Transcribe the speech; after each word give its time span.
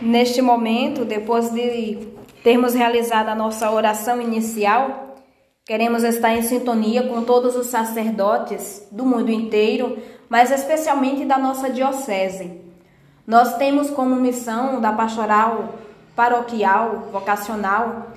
Neste 0.00 0.42
momento, 0.42 1.04
depois 1.04 1.50
de 1.50 1.98
termos 2.42 2.74
realizado 2.74 3.28
a 3.28 3.34
nossa 3.34 3.70
oração 3.70 4.20
inicial, 4.20 5.16
queremos 5.64 6.04
estar 6.04 6.34
em 6.34 6.42
sintonia 6.42 7.04
com 7.04 7.22
todos 7.22 7.56
os 7.56 7.66
sacerdotes 7.66 8.86
do 8.92 9.04
mundo 9.04 9.30
inteiro, 9.30 9.98
mas 10.28 10.50
especialmente 10.50 11.24
da 11.24 11.38
nossa 11.38 11.70
diocese. 11.70 12.60
Nós 13.26 13.56
temos 13.56 13.90
como 13.90 14.14
missão 14.16 14.80
da 14.80 14.92
pastoral 14.92 15.74
paroquial, 16.14 17.08
vocacional, 17.12 18.12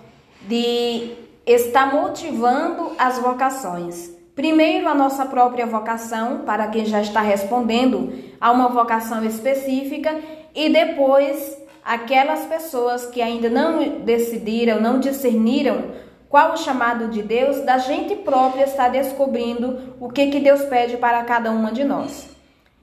de 0.47 1.11
estar 1.45 1.93
motivando 1.93 2.91
as 2.97 3.19
vocações. 3.19 4.11
Primeiro, 4.35 4.87
a 4.87 4.95
nossa 4.95 5.25
própria 5.25 5.65
vocação, 5.65 6.43
para 6.45 6.67
quem 6.67 6.85
já 6.85 7.01
está 7.01 7.19
respondendo 7.19 8.13
a 8.39 8.51
uma 8.51 8.69
vocação 8.69 9.23
específica, 9.25 10.17
e 10.59 10.67
depois 10.67 11.57
aquelas 11.85 12.41
pessoas 12.45 13.05
que 13.05 13.21
ainda 13.21 13.49
não 13.49 14.01
decidiram, 14.01 14.81
não 14.81 14.99
discerniram 14.99 15.91
qual 16.27 16.51
o 16.51 16.57
chamado 16.57 17.07
de 17.07 17.23
Deus, 17.23 17.61
da 17.61 17.77
gente 17.77 18.13
própria 18.17 18.65
está 18.65 18.89
descobrindo 18.89 19.95
o 20.01 20.09
que, 20.09 20.27
que 20.27 20.41
Deus 20.41 20.63
pede 20.63 20.97
para 20.97 21.23
cada 21.23 21.49
uma 21.49 21.71
de 21.71 21.85
nós. 21.85 22.29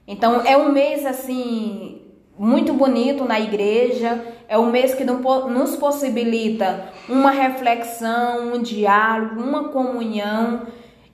Então 0.07 0.41
é 0.43 0.57
um 0.57 0.71
mês 0.71 1.05
assim 1.05 2.01
muito 2.35 2.73
bonito 2.73 3.25
na 3.25 3.39
igreja, 3.39 4.25
é 4.49 4.57
um 4.57 4.71
mês 4.71 4.95
que 4.95 5.03
nos 5.03 5.75
possibilita 5.75 6.89
uma 7.07 7.29
reflexão, 7.29 8.55
um 8.55 8.61
diálogo, 8.63 9.39
uma 9.39 9.69
comunhão. 9.69 10.63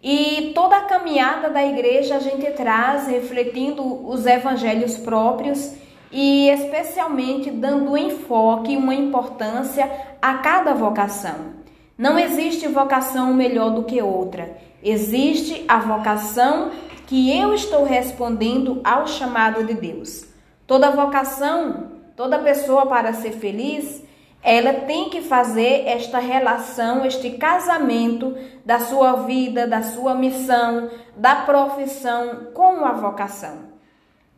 E 0.02 0.54
toda 0.56 0.78
a 0.78 0.86
caminhada 0.86 1.50
da 1.50 1.64
igreja 1.64 2.16
a 2.16 2.20
gente 2.20 2.50
traz 2.52 3.08
refletindo 3.08 3.84
os 4.08 4.26
evangelhos 4.26 4.98
próprios 4.98 5.83
e 6.14 6.48
especialmente 6.50 7.50
dando 7.50 7.98
enfoque 7.98 8.74
e 8.74 8.78
uma 8.78 8.94
importância 8.94 9.90
a 10.22 10.36
cada 10.36 10.74
vocação. 10.76 11.64
Não 11.98 12.20
existe 12.20 12.68
vocação 12.68 13.34
melhor 13.34 13.72
do 13.72 13.84
que 13.84 14.00
outra. 14.00 14.56
Existe 14.84 15.66
a 15.68 15.80
vocação 15.80 16.70
que 17.08 17.36
eu 17.36 17.54
estou 17.54 17.84
respondendo 17.84 18.80
ao 18.84 19.08
chamado 19.08 19.64
de 19.64 19.74
Deus. 19.74 20.26
Toda 20.68 20.92
vocação, 20.92 21.92
toda 22.16 22.40
pessoa 22.40 22.86
para 22.86 23.14
ser 23.14 23.32
feliz, 23.32 24.04
ela 24.42 24.74
tem 24.74 25.10
que 25.10 25.22
fazer 25.22 25.88
esta 25.88 26.20
relação, 26.20 27.06
este 27.06 27.32
casamento 27.32 28.36
da 28.64 28.80
sua 28.80 29.14
vida, 29.24 29.66
da 29.66 29.82
sua 29.82 30.14
missão, 30.14 30.90
da 31.16 31.38
profissão 31.38 32.48
com 32.54 32.86
a 32.86 32.92
vocação. 32.92 33.73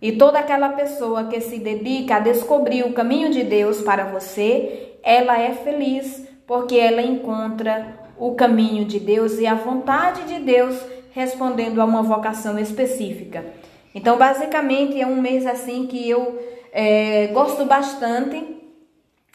E 0.05 0.11
toda 0.11 0.37
aquela 0.37 0.69
pessoa 0.69 1.23
que 1.23 1.41
se 1.41 1.57
dedica 1.57 2.17
a 2.17 2.19
descobrir 2.19 2.83
o 2.83 2.93
caminho 2.93 3.31
de 3.31 3.43
Deus 3.43 3.81
para 3.81 4.03
você, 4.03 4.99
ela 5.01 5.41
é 5.41 5.51
feliz 5.51 6.27
porque 6.45 6.75
ela 6.77 7.01
encontra 7.01 8.05
o 8.15 8.35
caminho 8.35 8.85
de 8.85 8.99
Deus 8.99 9.39
e 9.39 9.47
a 9.47 9.55
vontade 9.55 10.21
de 10.25 10.39
Deus 10.41 10.79
respondendo 11.11 11.81
a 11.81 11.85
uma 11.85 12.03
vocação 12.03 12.59
específica. 12.59 13.47
Então, 13.95 14.15
basicamente, 14.15 15.01
é 15.01 15.07
um 15.07 15.19
mês 15.19 15.43
assim 15.47 15.87
que 15.87 16.07
eu 16.07 16.39
é, 16.71 17.25
gosto 17.33 17.65
bastante, 17.65 18.61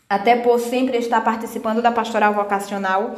até 0.09 0.37
por 0.37 0.61
sempre 0.61 0.99
estar 0.99 1.21
participando 1.25 1.83
da 1.83 1.91
pastoral 1.91 2.33
vocacional, 2.33 3.17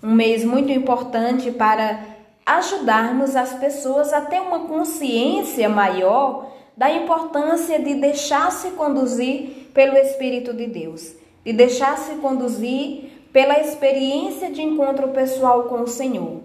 um 0.00 0.12
mês 0.12 0.44
muito 0.44 0.70
importante 0.70 1.50
para 1.50 1.98
ajudarmos 2.46 3.34
as 3.34 3.54
pessoas 3.54 4.12
a 4.12 4.20
ter 4.20 4.40
uma 4.40 4.68
consciência 4.68 5.68
maior 5.68 6.61
da 6.76 6.90
importância 6.90 7.78
de 7.78 7.94
deixar-se 7.94 8.70
conduzir 8.70 9.70
pelo 9.74 9.96
Espírito 9.96 10.52
de 10.52 10.66
Deus, 10.66 11.14
de 11.44 11.52
deixar-se 11.52 12.14
conduzir 12.16 13.10
pela 13.32 13.58
experiência 13.60 14.50
de 14.50 14.62
encontro 14.62 15.08
pessoal 15.08 15.64
com 15.64 15.82
o 15.82 15.86
Senhor. 15.86 16.40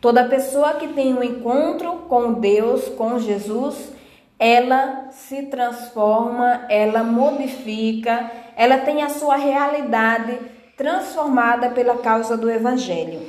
Toda 0.00 0.28
pessoa 0.28 0.74
que 0.74 0.88
tem 0.88 1.14
um 1.14 1.22
encontro 1.22 2.04
com 2.08 2.32
Deus, 2.32 2.88
com 2.88 3.18
Jesus, 3.18 3.92
ela 4.38 5.08
se 5.12 5.42
transforma, 5.42 6.66
ela 6.68 7.04
modifica, 7.04 8.30
ela 8.56 8.78
tem 8.78 9.02
a 9.02 9.08
sua 9.08 9.36
realidade 9.36 10.38
transformada 10.76 11.70
pela 11.70 11.98
causa 11.98 12.36
do 12.36 12.50
Evangelho. 12.50 13.20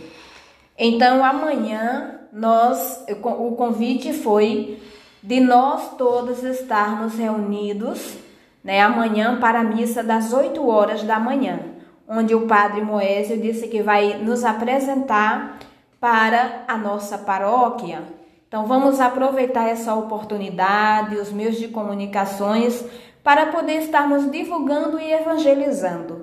Então, 0.76 1.24
amanhã, 1.24 2.22
nós, 2.32 3.06
o 3.22 3.52
convite 3.52 4.12
foi 4.12 4.82
de 5.24 5.40
nós 5.40 5.96
todos 5.98 6.44
estarmos 6.44 7.16
reunidos 7.16 8.18
né, 8.62 8.82
amanhã 8.82 9.40
para 9.40 9.62
a 9.62 9.64
missa 9.64 10.04
das 10.04 10.34
8 10.34 10.68
horas 10.68 11.02
da 11.04 11.18
manhã, 11.18 11.60
onde 12.08 12.36
o 12.36 12.46
Padre 12.46 12.82
Moésio 12.82 13.40
disse 13.40 13.70
que 13.70 13.82
vai 13.82 14.18
nos 14.18 14.44
apresentar 14.44 15.60
para 16.00 16.66
a 16.68 16.78
nossa 16.78 17.18
paróquia. 17.18 18.04
Então 18.48 18.66
vamos 18.66 19.00
aproveitar 19.00 19.68
essa 19.70 19.96
oportunidade, 19.96 21.16
os 21.16 21.32
meios 21.32 21.58
de 21.58 21.70
comunicações, 21.70 22.86
para 23.24 23.46
poder 23.46 23.82
estarmos 23.82 24.30
divulgando 24.30 25.00
e 25.00 25.12
evangelizando. 25.12 26.23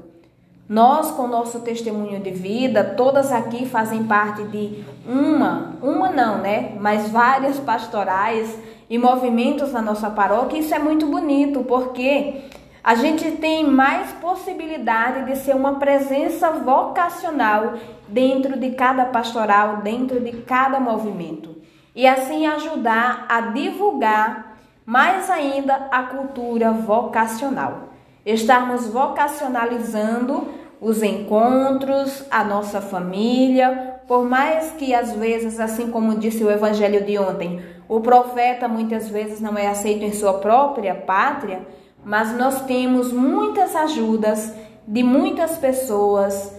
Nós, 0.71 1.11
com 1.11 1.27
nosso 1.27 1.59
testemunho 1.63 2.21
de 2.21 2.31
vida, 2.31 2.85
todas 2.97 3.33
aqui 3.33 3.67
fazem 3.67 4.05
parte 4.05 4.45
de 4.45 4.85
uma, 5.05 5.73
uma 5.83 6.11
não, 6.11 6.39
né? 6.39 6.77
Mas 6.79 7.11
várias 7.11 7.59
pastorais 7.59 8.57
e 8.89 8.97
movimentos 8.97 9.73
na 9.73 9.83
nossa 9.83 10.09
paróquia. 10.09 10.61
Isso 10.61 10.73
é 10.73 10.79
muito 10.79 11.07
bonito, 11.07 11.65
porque 11.65 12.43
a 12.85 12.95
gente 12.95 13.33
tem 13.33 13.69
mais 13.69 14.13
possibilidade 14.13 15.25
de 15.25 15.39
ser 15.39 15.57
uma 15.57 15.75
presença 15.75 16.53
vocacional 16.53 17.75
dentro 18.07 18.57
de 18.57 18.71
cada 18.71 19.07
pastoral, 19.07 19.79
dentro 19.79 20.21
de 20.21 20.31
cada 20.43 20.79
movimento. 20.79 21.57
E 21.97 22.07
assim 22.07 22.47
ajudar 22.47 23.27
a 23.29 23.41
divulgar 23.41 24.57
mais 24.87 25.29
ainda 25.29 25.89
a 25.91 26.05
cultura 26.05 26.71
vocacional. 26.71 27.89
Estarmos 28.25 28.87
vocacionalizando 28.87 30.60
os 30.81 31.03
encontros, 31.03 32.25
a 32.31 32.43
nossa 32.43 32.81
família, 32.81 34.01
por 34.09 34.25
mais 34.25 34.73
que 34.73 34.95
às 34.95 35.13
vezes, 35.13 35.61
assim 35.61 35.91
como 35.91 36.19
disse 36.19 36.43
o 36.43 36.51
evangelho 36.51 37.05
de 37.05 37.19
ontem, 37.19 37.61
o 37.87 38.01
profeta 38.01 38.67
muitas 38.67 39.09
vezes 39.09 39.41
não 39.41 39.59
é 39.59 39.67
aceito 39.67 40.05
em 40.05 40.13
sua 40.13 40.35
própria 40.35 40.95
pátria, 40.95 41.61
mas 42.03 42.35
nós 42.37 42.63
temos 42.63 43.13
muitas 43.13 43.77
ajudas 43.77 44.55
de 44.87 45.03
muitas 45.03 45.59
pessoas 45.59 46.57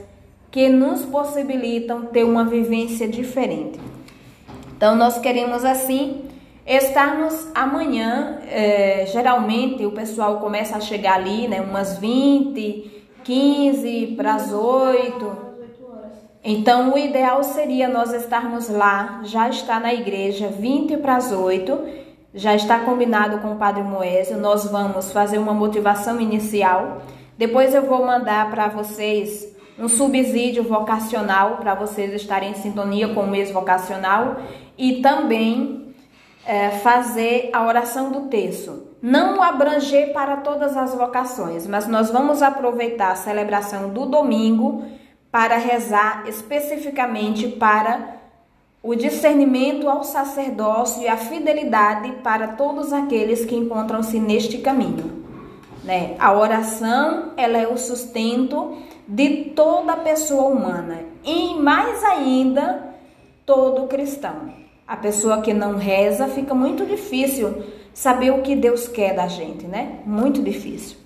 que 0.52 0.70
nos 0.70 1.04
possibilitam 1.04 2.06
ter 2.06 2.24
uma 2.24 2.46
vivência 2.46 3.08
diferente. 3.08 3.80
Então, 4.78 4.96
nós 4.96 5.18
queremos 5.18 5.66
assim 5.66 6.26
estarmos 6.66 7.48
amanhã. 7.56 8.40
É, 8.48 9.06
geralmente 9.12 9.86
o 9.86 9.92
pessoal 9.92 10.40
começa 10.40 10.76
a 10.76 10.80
chegar 10.80 11.16
ali, 11.16 11.48
né, 11.48 11.62
umas 11.62 11.98
20 11.98 13.01
15 13.24 14.16
para 14.18 14.36
as 14.36 14.52
8. 14.52 15.52
Então, 16.44 16.94
o 16.94 16.98
ideal 16.98 17.44
seria 17.44 17.88
nós 17.88 18.14
estarmos 18.14 18.68
lá, 18.68 19.22
já 19.24 19.48
está 19.48 19.80
na 19.80 19.94
igreja, 19.94 20.48
20 20.48 20.98
para 20.98 21.18
as 21.18 21.32
8, 21.32 21.80
já 22.34 22.56
está 22.56 22.80
combinado 22.80 23.38
com 23.40 23.54
o 23.54 23.58
Padre 23.58 23.84
Moésio, 23.84 24.38
nós 24.38 24.66
vamos 24.66 25.12
fazer 25.12 25.38
uma 25.38 25.54
motivação 25.54 26.20
inicial. 26.20 27.04
Depois 27.38 27.76
eu 27.76 27.84
vou 27.84 28.06
mandar 28.06 28.50
para 28.50 28.70
vocês 28.70 29.56
um 29.78 29.88
subsídio 29.88 30.64
vocacional 30.64 31.58
para 31.58 31.76
vocês 31.76 32.14
estarem 32.14 32.52
em 32.52 32.56
sintonia 32.56 33.10
com 33.10 33.22
o 33.22 33.28
mês 33.28 33.52
vocacional. 33.52 34.38
E 34.78 35.02
também 35.02 35.94
é, 36.46 36.70
fazer 36.70 37.50
a 37.54 37.66
oração 37.66 38.12
do 38.12 38.22
terço 38.22 38.91
não 39.02 39.42
abranger 39.42 40.14
para 40.14 40.38
todas 40.38 40.78
as 40.78 40.94
vocações, 40.94 41.66
mas 41.66 41.88
nós 41.88 42.12
vamos 42.12 42.42
aproveitar 42.42 43.12
a 43.12 43.16
celebração 43.16 43.90
do 43.90 44.06
domingo 44.06 44.84
para 45.32 45.58
rezar 45.58 46.26
especificamente 46.28 47.48
para 47.48 48.20
o 48.84 48.96
discernimento 48.96 49.88
ao 49.90 50.04
sacerdócio 50.04 51.02
e 51.02 51.08
a 51.08 51.18
fidelidade 51.18 52.12
para 52.24 52.50
todos 52.50 52.92
aqueles 52.92 53.46
que 53.46 53.56
encontram-se 53.56 54.20
neste 54.20 54.58
caminho. 54.60 55.22
Né? 55.84 56.16
A 56.20 56.34
oração 56.34 57.32
ela 57.38 57.58
é 57.58 57.68
o 57.68 57.78
sustento 57.78 58.78
de 59.08 59.46
toda 59.56 59.98
pessoa 59.98 60.44
humana 60.44 61.00
e 61.24 61.56
mais 61.56 62.04
ainda 62.04 62.94
todo 63.46 63.88
cristão. 63.88 64.61
A 64.92 64.98
pessoa 64.98 65.42
que 65.42 65.54
não 65.54 65.78
reza 65.78 66.28
fica 66.28 66.54
muito 66.54 66.86
difícil 66.86 67.64
saber 67.94 68.32
o 68.32 68.42
que 68.42 68.58
Deus 68.58 68.90
quer 68.90 69.16
da 69.16 69.26
gente, 69.26 69.66
né? 69.66 70.00
Muito 70.06 70.44
difícil. 70.44 70.98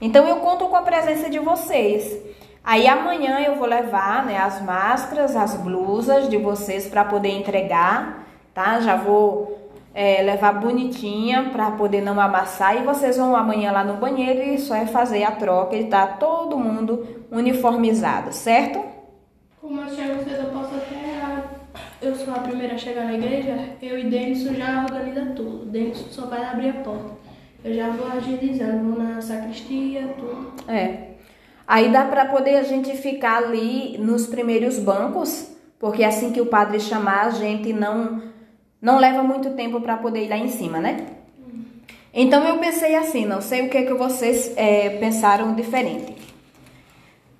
Então 0.00 0.26
eu 0.26 0.36
conto 0.36 0.66
com 0.68 0.74
a 0.74 0.80
presença 0.80 1.28
de 1.28 1.38
vocês. 1.38 2.18
Aí 2.64 2.88
amanhã 2.88 3.40
eu 3.40 3.56
vou 3.56 3.68
levar, 3.68 4.24
né, 4.24 4.38
as 4.38 4.62
máscaras, 4.62 5.36
as 5.36 5.52
blusas 5.52 6.30
de 6.30 6.38
vocês 6.38 6.86
para 6.86 7.04
poder 7.04 7.28
entregar, 7.28 8.26
tá? 8.54 8.80
Já 8.80 8.96
vou 8.96 9.70
é, 9.92 10.22
levar 10.22 10.52
bonitinha 10.54 11.50
para 11.52 11.72
poder 11.72 12.00
não 12.00 12.18
amassar 12.18 12.80
e 12.80 12.86
vocês 12.86 13.18
vão 13.18 13.36
amanhã 13.36 13.70
lá 13.70 13.84
no 13.84 13.98
banheiro 13.98 14.40
e 14.50 14.58
só 14.58 14.74
é 14.74 14.86
fazer 14.86 15.24
a 15.24 15.32
troca 15.32 15.76
e 15.76 15.84
tá 15.88 16.06
todo 16.06 16.58
mundo 16.58 17.26
uniformizado, 17.30 18.32
certo? 18.32 18.82
Como 19.60 19.82
eu 19.82 19.88
cedo, 19.90 20.26
eu 20.26 20.50
posso. 20.52 20.65
Eu 22.06 22.14
sou 22.14 22.32
a 22.32 22.38
primeira 22.38 22.74
a 22.74 22.78
chegar 22.78 23.04
na 23.04 23.14
igreja, 23.14 23.58
eu 23.82 23.98
e 23.98 24.04
Denison 24.04 24.54
já 24.54 24.84
organiza 24.84 25.26
tudo. 25.34 25.66
Denison 25.66 26.06
só 26.08 26.26
vai 26.26 26.44
abrir 26.44 26.68
a 26.68 26.74
porta. 26.74 27.10
Eu 27.64 27.74
já 27.74 27.90
vou 27.90 28.06
agilizando, 28.06 28.94
vou 28.94 29.02
na 29.02 29.20
sacristia, 29.20 30.14
tudo. 30.16 30.52
É. 30.70 31.16
Aí 31.66 31.90
dá 31.90 32.04
para 32.04 32.26
poder 32.26 32.58
a 32.58 32.62
gente 32.62 32.96
ficar 32.96 33.38
ali 33.38 33.98
nos 33.98 34.24
primeiros 34.28 34.78
bancos, 34.78 35.50
porque 35.80 36.04
assim 36.04 36.30
que 36.30 36.40
o 36.40 36.46
padre 36.46 36.78
chamar, 36.78 37.26
a 37.26 37.30
gente 37.30 37.72
não 37.72 38.22
não 38.80 38.98
leva 38.98 39.24
muito 39.24 39.50
tempo 39.54 39.80
para 39.80 39.96
poder 39.96 40.26
ir 40.26 40.28
lá 40.28 40.36
em 40.36 40.48
cima, 40.48 40.78
né? 40.78 41.08
Então 42.14 42.46
eu 42.46 42.58
pensei 42.58 42.94
assim, 42.94 43.26
não 43.26 43.40
sei 43.40 43.66
o 43.66 43.68
que, 43.68 43.82
que 43.82 43.94
vocês 43.94 44.52
é, 44.56 44.90
pensaram 44.90 45.56
diferente. 45.56 46.14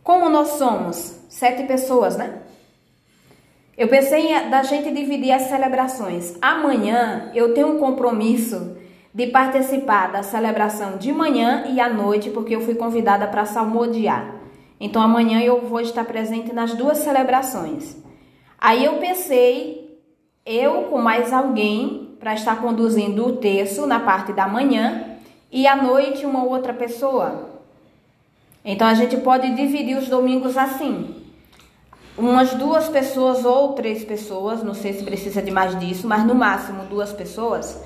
Como 0.03 0.29
nós 0.29 0.49
somos 0.59 1.21
sete 1.29 1.63
pessoas, 1.69 2.17
né? 2.17 2.41
Eu 3.77 3.89
pensei 3.89 4.33
em, 4.33 4.49
da 4.49 4.63
gente 4.63 4.91
dividir 4.91 5.33
as 5.33 5.43
celebrações. 5.43 6.35
Amanhã 6.41 7.31
eu 7.35 7.53
tenho 7.53 7.75
um 7.75 7.79
compromisso 7.79 8.77
de 9.13 9.27
participar 9.27 10.13
da 10.13 10.23
celebração 10.23 10.97
de 10.97 11.13
manhã 11.13 11.65
e 11.69 11.81
à 11.81 11.89
noite, 11.89 12.31
porque 12.31 12.55
eu 12.55 12.61
fui 12.61 12.75
convidada 12.75 13.27
para 13.27 13.45
salmodiar. 13.45 14.35
Então 14.81 15.01
amanhã 15.03 15.41
eu 15.41 15.63
vou 15.63 15.81
estar 15.81 16.05
presente 16.05 16.53
nas 16.53 16.75
duas 16.75 16.99
celebrações. 16.99 17.97
Aí 18.59 18.85
eu 18.85 18.95
pensei, 18.95 20.01
eu 20.45 20.85
com 20.85 20.99
mais 20.99 21.33
alguém, 21.33 22.17
para 22.19 22.35
estar 22.35 22.61
conduzindo 22.61 23.27
o 23.27 23.37
terço 23.37 23.87
na 23.87 24.01
parte 24.01 24.33
da 24.33 24.49
manhã 24.49 25.17
e 25.53 25.67
à 25.67 25.77
noite 25.77 26.25
uma 26.25 26.45
outra 26.45 26.73
pessoa. 26.73 27.51
Então 28.65 28.87
a 28.87 28.95
gente 28.95 29.19
pode 29.19 29.55
dividir 29.55 29.97
os 29.97 30.09
domingos 30.09 30.57
assim. 30.57 31.26
Umas 32.19 32.55
duas 32.55 32.89
pessoas 32.89 33.45
ou 33.45 33.75
três 33.75 34.03
pessoas, 34.03 34.63
não 34.63 34.73
sei 34.73 34.95
se 34.95 35.05
precisa 35.05 35.43
de 35.43 35.51
mais 35.51 35.79
disso, 35.79 36.09
mas 36.09 36.25
no 36.25 36.35
máximo 36.35 36.85
duas 36.85 37.13
pessoas 37.13 37.83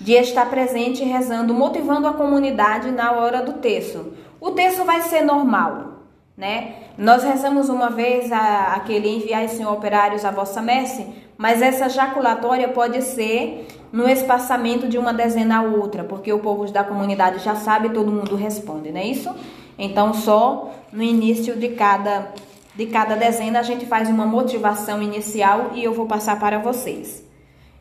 de 0.00 0.12
estar 0.12 0.48
presente 0.48 1.02
rezando, 1.02 1.52
motivando 1.52 2.06
a 2.06 2.12
comunidade 2.12 2.90
na 2.92 3.12
hora 3.12 3.42
do 3.42 3.54
terço. 3.54 4.12
O 4.40 4.52
terço 4.52 4.84
vai 4.84 5.02
ser 5.02 5.22
normal, 5.22 6.02
né? 6.36 6.74
Nós 6.96 7.24
rezamos 7.24 7.68
uma 7.68 7.90
vez 7.90 8.30
a, 8.30 8.74
aquele 8.74 9.08
enviar 9.08 9.48
Senhor 9.48 9.72
operários 9.72 10.24
à 10.24 10.30
vossa 10.30 10.62
messe, 10.62 11.06
mas 11.36 11.60
essa 11.60 11.88
jaculatória 11.88 12.68
pode 12.68 13.02
ser 13.02 13.66
no 13.92 14.08
espaçamento 14.08 14.86
de 14.86 14.96
uma 14.96 15.12
dezena 15.12 15.58
a 15.58 15.62
outra, 15.62 16.04
porque 16.04 16.32
o 16.32 16.38
povo 16.38 16.70
da 16.70 16.84
comunidade 16.84 17.40
já 17.40 17.56
sabe, 17.56 17.90
todo 17.90 18.12
mundo 18.12 18.36
responde, 18.36 18.92
não 18.92 19.00
é 19.00 19.06
isso? 19.06 19.34
Então 19.78 20.14
só 20.14 20.70
no 20.92 21.02
início 21.02 21.56
de 21.56 21.70
cada 21.70 22.32
de 22.74 22.86
cada 22.86 23.14
dezena 23.14 23.60
a 23.60 23.62
gente 23.62 23.86
faz 23.86 24.08
uma 24.08 24.24
motivação 24.24 25.02
inicial 25.02 25.72
e 25.74 25.84
eu 25.84 25.92
vou 25.92 26.06
passar 26.06 26.38
para 26.38 26.58
vocês. 26.58 27.22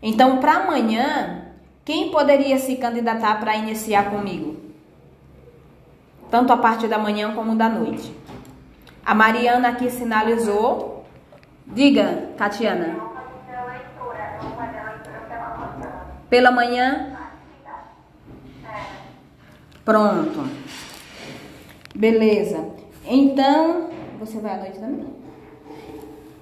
Então, 0.02 0.40
para 0.40 0.56
amanhã, 0.56 1.46
quem 1.86 2.12
poderia 2.12 2.58
se 2.58 2.76
candidatar 2.76 3.40
para 3.40 3.56
iniciar 3.56 4.10
comigo? 4.10 4.58
Tanto 6.30 6.52
a 6.52 6.58
parte 6.58 6.88
da 6.88 6.98
manhã 6.98 7.34
como 7.34 7.56
da 7.56 7.70
noite. 7.70 8.16
A 9.06 9.14
Mariana 9.14 9.70
aqui 9.70 9.90
sinalizou. 9.90 11.06
Diga, 11.68 12.30
Tatiana. 12.38 12.96
Pela 16.30 16.52
manhã? 16.52 17.18
Pronto. 19.84 20.48
Beleza. 21.94 22.70
Então, 23.06 23.91
você 24.22 24.40
vai 24.40 24.54
à 24.54 24.58
noite 24.58 24.80
também? 24.80 25.08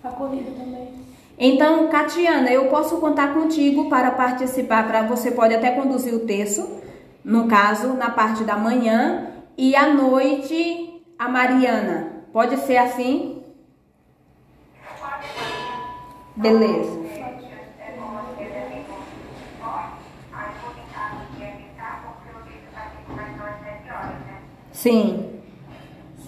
A 0.04 0.10
corrida 0.10 0.52
também. 0.52 0.90
Então, 1.38 1.88
Catiana, 1.88 2.52
eu 2.52 2.66
posso 2.66 2.98
contar 2.98 3.34
contigo 3.34 3.90
para 3.90 4.12
participar, 4.12 4.86
para 4.86 5.04
você 5.04 5.32
pode 5.32 5.56
até 5.56 5.72
conduzir 5.72 6.14
o 6.14 6.26
texto, 6.26 6.68
no 7.24 7.48
caso, 7.48 7.94
na 7.94 8.10
parte 8.10 8.44
da 8.44 8.58
manhã, 8.58 9.28
e 9.58 9.76
à 9.76 9.94
noite 9.94 11.02
a 11.18 11.30
Mariana. 11.30 12.26
Pode 12.34 12.58
ser 12.58 12.78
assim? 12.78 13.42
Beleza. 16.36 17.00
Sim. 24.74 25.29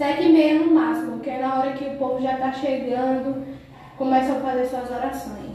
Sete 0.02 0.24
e 0.24 0.32
meia 0.32 0.58
no 0.58 0.74
máximo, 0.74 1.20
que 1.20 1.30
é 1.30 1.38
na 1.38 1.60
hora 1.60 1.74
que 1.74 1.84
o 1.84 1.96
povo 1.96 2.20
já 2.20 2.32
está 2.32 2.52
chegando 2.52 3.36
começam 3.96 4.36
a 4.36 4.40
fazer 4.40 4.66
suas 4.66 4.90
orações. 4.90 5.52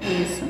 Isso. 0.00 0.44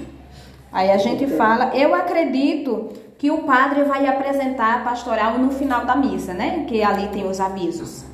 Aí 0.70 0.90
a 0.90 0.98
gente 0.98 1.26
fala, 1.26 1.74
eu 1.74 1.94
acredito 1.94 2.90
que 3.16 3.30
o 3.30 3.44
padre 3.44 3.84
vai 3.84 4.06
apresentar 4.06 4.74
a 4.74 4.78
pastoral 4.80 5.38
no 5.38 5.50
final 5.52 5.86
da 5.86 5.96
missa, 5.96 6.34
né? 6.34 6.66
Que 6.68 6.82
ali 6.82 7.08
tem 7.08 7.26
os 7.26 7.40
avisos. 7.40 8.04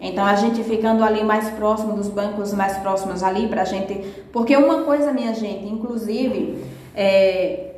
Então 0.00 0.24
a 0.24 0.36
gente 0.36 0.62
ficando 0.62 1.02
ali 1.02 1.24
mais 1.24 1.50
próximo 1.50 1.94
dos 1.94 2.06
bancos, 2.06 2.54
mais 2.54 2.76
próximos 2.76 3.24
ali 3.24 3.48
pra 3.48 3.64
gente. 3.64 3.94
Porque 4.32 4.56
uma 4.56 4.84
coisa, 4.84 5.12
minha 5.12 5.34
gente, 5.34 5.66
inclusive, 5.66 6.62
é, 6.94 7.71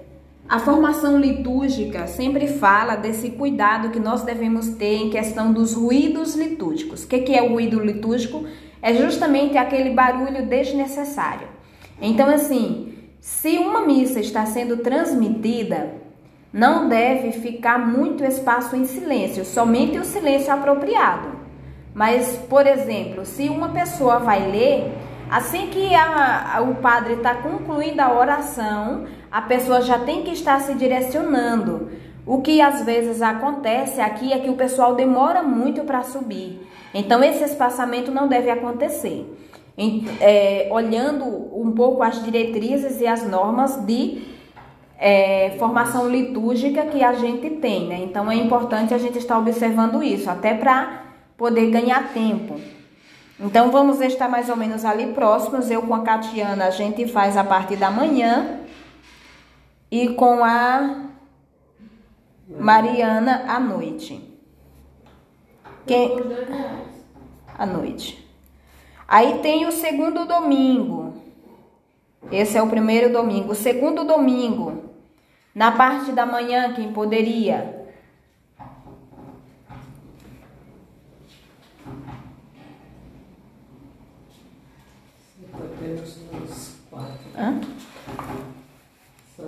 a 0.49 0.59
formação 0.59 1.19
litúrgica 1.19 2.07
sempre 2.07 2.47
fala 2.47 2.97
desse 2.97 3.31
cuidado 3.31 3.91
que 3.91 3.99
nós 3.99 4.23
devemos 4.23 4.69
ter 4.71 4.97
em 4.97 5.11
questão 5.11 5.53
dos 5.53 5.75
ruídos 5.75 6.35
litúrgicos. 6.35 7.05
O 7.05 7.09
que, 7.09 7.35
é 7.35 7.43
o 7.43 7.53
ruído 7.53 7.81
litúrgico? 7.81 8.45
é 8.85 8.93
justamente 8.93 9.57
aquele 9.57 9.95
barulho 9.95 10.45
desnecessário. 10.45 11.49
Então, 12.03 12.29
assim, 12.29 12.93
se 13.19 13.57
uma 13.57 13.81
missa 13.87 14.21
está 14.21 14.45
sendo 14.45 14.77
transmitida, 14.77 15.95
não 16.53 16.87
deve 16.87 17.33
ficar 17.33 17.79
muito 17.79 18.23
espaço 18.23 18.77
em 18.77 18.85
silêncio, 18.85 19.43
somente 19.43 19.99
o 19.99 20.05
silêncio 20.05 20.53
apropriado. 20.53 21.31
Mas, 21.95 22.37
por 22.47 22.67
exemplo, 22.67 23.25
se 23.25 23.49
uma 23.49 23.71
pessoa 23.71 24.19
vai 24.19 24.51
ler, 24.51 24.93
assim 25.31 25.69
que 25.69 25.95
a, 25.95 26.57
a, 26.57 26.61
o 26.61 26.75
padre 26.75 27.15
está 27.15 27.37
concluindo 27.37 28.03
a 28.03 28.13
oração, 28.13 29.07
a 29.35 29.43
pessoa 29.43 29.83
já 29.83 29.99
tem 29.99 30.23
que 30.23 30.31
estar 30.31 30.61
se 30.61 30.75
direcionando. 30.75 31.91
O 32.25 32.41
que 32.41 32.61
às 32.61 32.85
vezes 32.85 33.21
acontece 33.21 34.01
aqui 34.01 34.33
é 34.33 34.39
que 34.39 34.49
o 34.49 34.55
pessoal 34.55 34.95
demora 34.95 35.43
muito 35.43 35.83
para 35.83 36.05
subir. 36.05 36.65
Então, 36.95 37.21
esse 37.21 37.43
espaçamento 37.43 38.13
não 38.13 38.29
deve 38.29 38.49
acontecer. 38.49 39.27
É, 40.21 40.69
olhando 40.71 41.25
um 41.53 41.73
pouco 41.73 42.01
as 42.01 42.23
diretrizes 42.23 43.01
e 43.01 43.09
as 43.09 43.29
normas 43.29 43.75
de 43.85 44.23
é, 44.97 45.57
formação 45.59 46.09
litúrgica 46.09 46.87
que 46.87 47.03
a 47.03 47.15
gente 47.15 47.51
tem, 47.57 47.89
né? 47.89 48.03
Então, 48.05 48.31
é 48.31 48.37
importante 48.37 48.95
a 48.95 48.99
gente 48.99 49.19
estar 49.19 49.37
observando 49.37 50.01
isso, 50.01 50.31
até 50.31 50.55
para 50.55 51.07
poder 51.37 51.73
ganhar 51.73 52.13
tempo. 52.13 52.55
Então, 53.41 53.73
vamos 53.73 54.01
estar 54.01 54.29
mais 54.29 54.49
ou 54.49 54.55
menos 54.55 54.85
ali 54.85 55.09
próximos. 55.09 55.73
Eu 55.73 55.83
com 55.83 55.95
a 55.97 56.03
Catiana, 56.03 56.67
a 56.67 56.71
gente 56.71 57.09
faz 57.09 57.37
a 57.37 57.43
parte 57.43 57.75
da 57.75 57.91
manhã. 57.91 58.61
E 59.95 60.09
com 60.09 60.43
a 60.43 61.07
Mariana 62.49 63.45
à 63.47 63.61
noite. 63.61 64.21
Quem? 65.87 66.17
À 67.57 67.65
noite. 67.65 68.29
Aí 69.07 69.39
tem 69.39 69.69
o 69.69 69.71
segundo 69.71 70.27
domingo. 70.27 71.15
Esse 72.33 72.59
é 72.59 72.63
o 72.63 72.69
primeiro 72.69 73.13
domingo. 73.13 73.53
O 73.53 73.55
segundo 73.55 74.03
domingo, 74.03 74.83
na 75.55 75.71
parte 75.71 76.11
da 76.11 76.27
manhã, 76.27 76.73
quem 76.75 76.93
poderia? 76.93 77.87
Hã? 87.37 87.61
Só 89.37 89.43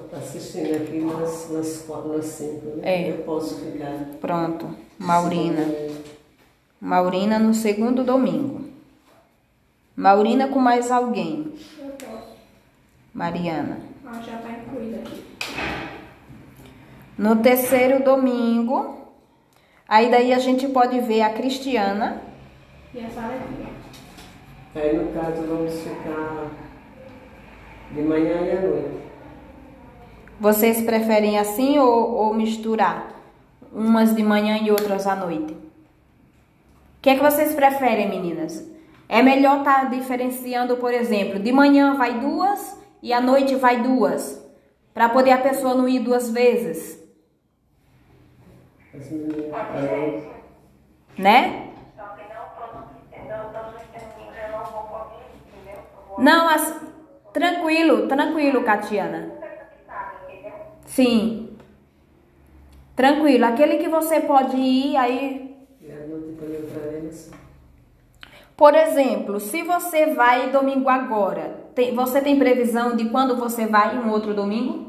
assistindo 0.57 0.75
aqui 0.75 0.99
nas, 1.01 1.51
nas, 1.51 1.89
nas 2.07 2.25
cinco, 2.27 2.77
né? 2.77 2.83
É. 2.83 3.11
Eu 3.11 3.19
posso 3.19 3.57
ficar. 3.61 4.07
Pronto. 4.21 4.69
Maurina. 4.99 5.67
Maurina 6.81 7.39
no 7.39 7.53
segundo 7.53 8.03
domingo. 8.03 8.65
Maurina 9.95 10.49
com 10.49 10.59
mais 10.59 10.91
alguém. 10.91 11.53
Eu 11.79 11.91
posso. 11.91 12.37
Mariana. 13.13 13.79
Ah, 14.07 14.21
já 14.23 14.37
está 14.37 14.51
incluída 14.51 14.99
aqui. 14.99 15.25
No 17.19 17.37
terceiro 17.37 18.05
domingo, 18.05 19.09
aí 19.89 20.11
daí 20.11 20.33
a 20.33 20.39
gente 20.39 20.69
pode 20.69 21.01
ver 21.01 21.23
a 21.23 21.31
Cristiana. 21.31 22.23
E 22.95 23.01
a 23.01 23.11
Saledinha. 23.11 23.75
Aí 24.75 24.97
no 24.97 25.13
caso 25.13 25.43
vamos 25.47 25.73
ficar 25.81 26.51
de 27.93 28.03
manhã 28.03 28.43
e 28.43 28.51
à 28.51 28.61
noite. 28.61 29.06
Vocês 30.39 30.83
preferem 30.83 31.39
assim 31.39 31.79
ou, 31.79 32.15
ou 32.15 32.35
misturar? 32.35 33.15
Umas 33.73 34.15
de 34.15 34.23
manhã 34.23 34.59
e 34.59 34.71
outras 34.71 35.07
à 35.07 35.17
noite? 35.17 35.53
O 35.53 35.57
que 37.01 37.11
é 37.11 37.15
que 37.17 37.23
vocês 37.23 37.55
preferem, 37.55 38.09
meninas? 38.09 38.67
É 39.09 39.23
melhor 39.23 39.59
estar 39.59 39.83
tá 39.83 39.85
diferenciando, 39.85 40.77
por 40.77 40.93
exemplo, 40.93 41.39
de 41.39 41.53
manhã 41.53 41.95
vai 41.95 42.21
duas 42.21 42.77
e 43.03 43.13
à 43.13 43.21
noite 43.21 43.55
vai 43.55 43.81
duas, 43.83 44.45
para 44.93 45.09
poder 45.09 45.31
a 45.33 45.39
pessoa 45.39 45.75
não 45.75 45.89
ir 45.89 46.01
duas 46.01 46.31
vezes. 46.31 47.01
Né? 51.17 51.71
Não, 56.19 56.49
as... 56.49 56.81
tranquilo, 57.33 58.09
tranquilo, 58.09 58.65
Catiana. 58.65 59.36
Sim. 60.87 61.51
Tranquilo. 62.95 63.45
Aquele 63.45 63.77
que 63.79 63.89
você 63.89 64.21
pode 64.21 64.57
ir, 64.57 64.97
aí. 64.97 65.57
Por 68.57 68.75
exemplo, 68.75 69.39
se 69.39 69.63
você 69.63 70.15
vai 70.15 70.51
domingo 70.51 70.89
agora, 70.89 71.67
tem, 71.75 71.95
você 71.95 72.23
tem 72.23 72.39
previsão 72.39 72.97
de 72.97 73.11
quando 73.11 73.37
você 73.37 73.67
vai 73.67 73.99
um 73.99 74.11
outro 74.11 74.33
domingo? 74.33 74.87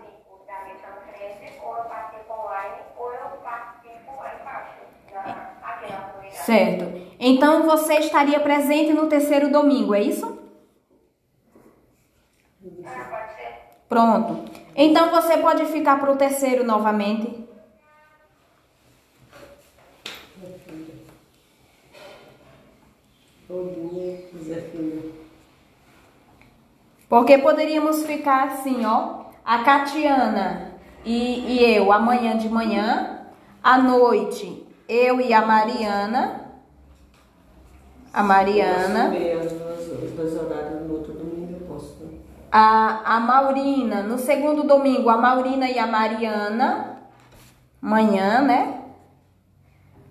Certo. 6.44 7.00
Então 7.18 7.64
você 7.64 7.94
estaria 7.94 8.40
presente 8.40 8.92
no 8.92 9.08
terceiro 9.08 9.50
domingo, 9.50 9.94
é 9.94 10.02
isso? 10.02 10.38
Pronto. 13.88 14.50
Então 14.74 15.10
você 15.10 15.36
pode 15.38 15.66
ficar 15.66 16.00
para 16.00 16.12
o 16.12 16.16
terceiro 16.16 16.64
novamente. 16.64 17.49
Porque 27.10 27.36
poderíamos 27.38 28.04
ficar 28.04 28.44
assim, 28.44 28.86
ó. 28.86 29.24
A 29.44 29.64
Catiana 29.64 30.74
e, 31.04 31.56
e 31.56 31.74
eu 31.74 31.92
amanhã 31.92 32.38
de 32.38 32.48
manhã. 32.48 33.26
À 33.60 33.78
noite, 33.78 34.64
eu 34.88 35.20
e 35.20 35.34
a 35.34 35.44
Mariana. 35.44 36.52
A 38.14 38.22
Mariana. 38.22 39.10
A, 42.52 43.16
a 43.16 43.20
Maurina, 43.20 44.02
no 44.02 44.16
segundo 44.16 44.62
domingo, 44.62 45.10
a 45.10 45.16
Maurina 45.16 45.68
e 45.68 45.80
a 45.80 45.88
Mariana. 45.88 46.96
Manhã, 47.80 48.40
né? 48.40 48.82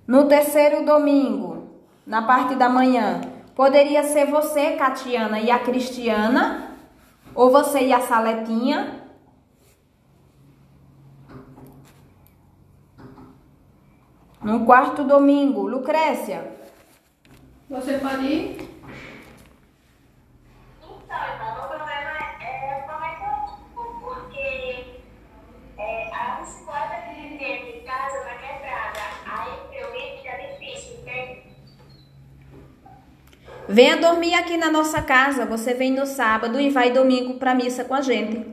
No 0.06 0.26
terceiro 0.26 0.84
domingo, 0.84 1.70
na 2.06 2.24
parte 2.24 2.56
da 2.56 2.68
manhã, 2.68 3.22
poderia 3.56 4.04
ser 4.04 4.26
você, 4.26 4.72
Catiana, 4.72 5.40
e 5.40 5.50
a 5.50 5.60
Cristiana. 5.60 6.69
Ou 7.40 7.50
você 7.50 7.80
e 7.86 7.94
a 7.94 8.02
Saletinha. 8.02 9.02
No 14.42 14.66
quarto 14.66 15.06
domingo, 15.06 15.66
Lucrécia. 15.66 16.52
Você 17.70 17.98
pode 18.00 18.26
ir? 18.26 18.70
Então, 20.84 21.24
irmão, 21.32 21.64
o 21.64 21.68
problema 21.70 22.12
é 22.42 22.86
como 22.86 23.06
é 23.06 23.16
que 23.16 23.24
eu 23.24 23.94
porque 24.02 25.00
é, 25.78 26.14
a 26.14 26.42
bicicleta 26.42 26.96
que 27.08 27.38
teve 27.38 27.80
em 27.80 27.86
casa 27.86 28.20
tá 28.20 28.36
quebrada. 28.36 29.00
Aí 29.26 29.80
eu 29.80 29.94
vi 29.94 30.22
que 30.22 30.28
é 30.28 30.58
difícil, 30.58 31.00
entende? 31.00 31.50
Venha 33.72 33.98
dormir 33.98 34.34
aqui 34.34 34.58
na 34.58 34.72
nossa 34.72 35.00
casa. 35.00 35.46
Você 35.46 35.76
vem 35.76 35.92
no 35.92 36.08
sábado 36.08 36.60
e 36.60 36.72
vai 36.72 36.90
domingo 36.90 37.36
para 37.36 37.54
missa 37.54 37.84
com 37.86 37.94
a 37.94 38.02
gente. 38.02 38.44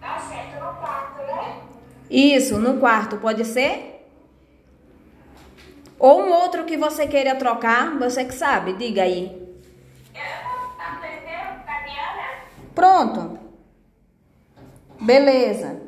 Tá 0.00 0.18
certo 0.18 0.54
no 0.60 0.74
quarto, 0.80 1.22
né? 1.22 1.60
Isso, 2.10 2.58
no 2.58 2.80
quarto, 2.80 3.18
pode 3.18 3.44
ser? 3.44 4.04
Ou 5.96 6.22
um 6.22 6.32
outro 6.32 6.64
que 6.64 6.76
você 6.76 7.06
queira 7.06 7.36
trocar, 7.36 7.96
você 8.00 8.24
que 8.24 8.34
sabe, 8.34 8.72
diga 8.72 9.04
aí. 9.04 9.40
Pronto. 12.74 13.38
Beleza. 15.00 15.80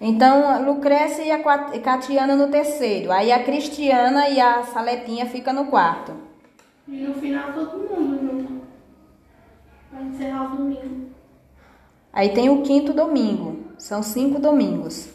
Então, 0.00 0.48
a 0.48 0.58
Lucrécia 0.58 1.22
e 1.22 1.30
a 1.30 1.42
Catiana 1.80 2.34
no 2.34 2.48
terceiro. 2.48 3.12
Aí 3.12 3.30
a 3.30 3.44
Cristiana 3.44 4.28
e 4.30 4.40
a 4.40 4.62
Saletinha 4.62 5.26
fica 5.26 5.52
no 5.52 5.66
quarto. 5.66 6.12
E 6.88 7.02
no 7.02 7.14
final 7.14 7.52
todo 7.52 7.78
mundo 7.78 8.18
junto. 8.18 8.60
Vai 9.92 10.04
encerrar 10.04 10.52
o 10.54 10.56
domingo. 10.56 11.10
Aí 12.12 12.30
tem 12.30 12.48
o 12.48 12.62
quinto 12.62 12.92
domingo. 12.94 13.60
São 13.78 14.02
cinco 14.02 14.40
domingos. 14.40 15.08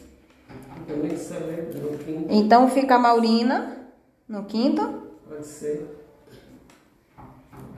No 0.88 1.98
quinto, 1.98 2.26
Então 2.30 2.68
fica 2.70 2.94
a 2.94 2.98
Maurina 2.98 3.76
no 4.28 4.44
quinto. 4.44 5.02
pode 5.28 5.44
ser. 5.46 5.94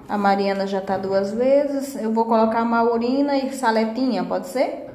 A 0.06 0.16
Mariana 0.18 0.66
já 0.66 0.80
tá 0.80 0.98
duas 0.98 1.32
vezes. 1.32 1.96
Eu 1.96 2.12
vou 2.12 2.26
colocar 2.26 2.60
a 2.60 2.64
Maurina 2.66 3.36
e 3.36 3.50
Saletinha, 3.52 4.24
pode 4.24 4.46
ser? 4.48 4.86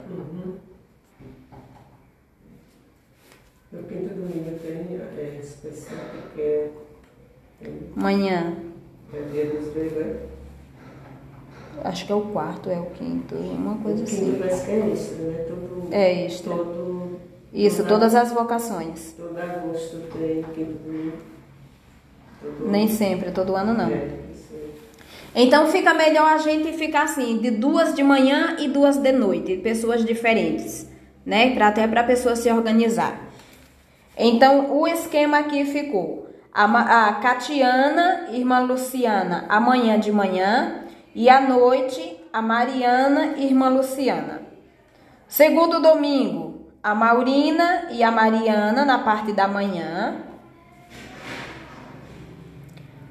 No 3.71 3.83
quinto 3.83 4.13
domingo 4.13 4.59
tem 4.59 4.71
é, 5.17 5.39
especial 5.41 5.99
porque 6.11 6.41
é, 6.41 6.71
tem- 7.63 7.92
Manhã. 8.03 8.53
é 9.13 9.21
dia 9.31 9.45
dos 9.45 9.69
bebês. 9.69 10.17
Acho 11.85 12.05
que 12.05 12.11
é 12.11 12.15
o 12.15 12.21
quarto, 12.21 12.69
é 12.69 12.77
o 12.77 12.85
quinto, 12.87 13.33
uma 13.35 13.77
coisa 13.77 14.03
O 14.03 14.05
quinto 14.05 14.21
assim. 14.21 14.35
parece 14.39 14.65
que 14.65 14.71
é 14.71 14.89
extra, 14.89 15.17
né? 15.17 15.45
Todo, 15.47 15.87
É 15.93 16.25
extra. 16.25 16.53
Todo, 16.55 17.19
Isso, 17.53 17.85
todas 17.85 18.13
as 18.13 18.31
vocações. 18.31 19.13
Todo 19.13 19.37
agosto 19.37 20.01
tem 20.11 20.43
quinto 20.53 21.13
Nem 22.65 22.87
sempre, 22.89 23.31
todo 23.31 23.55
ano 23.55 23.73
não. 23.73 23.89
É. 23.89 24.09
Então 25.35 25.67
fica 25.67 25.93
melhor 25.93 26.27
a 26.27 26.37
gente 26.37 26.73
ficar 26.73 27.03
assim, 27.03 27.37
de 27.37 27.49
duas 27.51 27.95
de 27.95 28.03
manhã 28.03 28.57
e 28.59 28.67
duas 28.67 28.97
de 28.97 29.11
noite, 29.11 29.57
pessoas 29.57 30.05
diferentes, 30.05 30.87
né? 31.25 31.53
Pra, 31.55 31.69
até 31.69 31.87
para 31.87 32.01
a 32.01 32.03
pessoa 32.03 32.35
se 32.35 32.51
organizar. 32.51 33.19
Então 34.15 34.77
o 34.77 34.87
esquema 34.87 35.39
aqui 35.39 35.65
ficou: 35.65 36.22
a, 36.53 37.13
Catiana, 37.13 38.27
irmã 38.31 38.59
Luciana, 38.59 39.45
amanhã 39.49 39.99
de 39.99 40.11
manhã 40.11 40.83
e 41.15 41.29
à 41.29 41.41
noite 41.41 42.19
a 42.31 42.41
Mariana, 42.41 43.37
irmã 43.37 43.69
Luciana. 43.69 44.41
Segundo 45.27 45.81
domingo, 45.81 46.67
a 46.83 46.93
Maurina 46.93 47.87
e 47.89 48.03
a 48.03 48.11
Mariana 48.11 48.85
na 48.85 48.99
parte 48.99 49.31
da 49.31 49.47
manhã. 49.47 50.15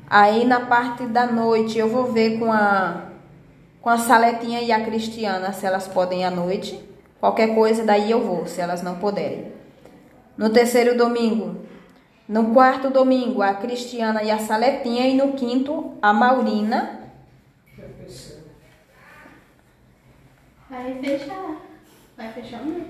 Aí 0.08 0.44
na 0.44 0.60
parte 0.60 1.04
da 1.06 1.26
noite 1.26 1.78
eu 1.78 1.88
vou 1.88 2.12
ver 2.12 2.38
com 2.38 2.52
a 2.52 3.08
com 3.80 3.90
a 3.90 3.98
Saletinha 3.98 4.60
e 4.60 4.70
a 4.70 4.84
Cristiana 4.84 5.52
se 5.52 5.66
elas 5.66 5.88
podem 5.88 6.24
à 6.24 6.30
noite. 6.30 6.78
Qualquer 7.18 7.52
coisa 7.52 7.84
daí 7.84 8.12
eu 8.12 8.20
vou, 8.20 8.46
se 8.46 8.60
elas 8.60 8.80
não 8.80 8.96
puderem. 8.96 9.52
No 10.36 10.50
terceiro 10.50 10.96
domingo, 10.96 11.56
no 12.32 12.54
quarto 12.54 12.88
domingo 12.88 13.42
a 13.42 13.52
Cristiana 13.52 14.22
e 14.22 14.30
a 14.30 14.38
Saletinha 14.38 15.06
e 15.06 15.14
no 15.14 15.34
quinto 15.34 15.98
a 16.00 16.14
Maurina. 16.14 17.12
Vai 20.70 20.94
fechar. 20.94 21.56
Vai 22.16 22.32
fechar. 22.32 22.62
O 22.62 22.64
mês. 22.64 22.86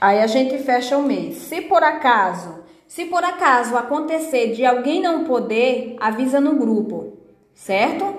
Aí 0.00 0.18
a 0.18 0.26
gente 0.26 0.58
fecha 0.58 0.98
o 0.98 1.04
mês. 1.04 1.36
Se 1.36 1.60
por 1.60 1.84
acaso, 1.84 2.64
se 2.88 3.04
por 3.04 3.22
acaso 3.22 3.76
acontecer 3.76 4.52
de 4.54 4.66
alguém 4.66 5.00
não 5.00 5.22
poder, 5.22 5.94
avisa 6.00 6.40
no 6.40 6.56
grupo, 6.56 7.16
certo? 7.54 8.12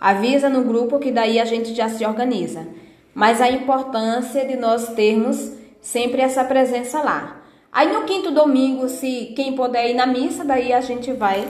Avisa 0.00 0.48
no 0.48 0.64
grupo 0.64 0.98
que 0.98 1.12
daí 1.12 1.38
a 1.38 1.44
gente 1.44 1.74
já 1.74 1.90
se 1.90 2.06
organiza. 2.06 2.66
Mas 3.14 3.38
a 3.38 3.50
importância 3.50 4.46
de 4.46 4.56
nós 4.56 4.94
termos 4.94 5.52
sempre 5.82 6.22
essa 6.22 6.42
presença 6.42 7.02
lá. 7.02 7.39
Aí 7.72 7.92
no 7.92 8.04
quinto 8.04 8.32
domingo, 8.32 8.88
se 8.88 9.32
quem 9.36 9.54
puder 9.54 9.90
ir 9.90 9.94
na 9.94 10.06
missa, 10.06 10.44
daí 10.44 10.72
a 10.72 10.80
gente 10.80 11.12
vai 11.12 11.48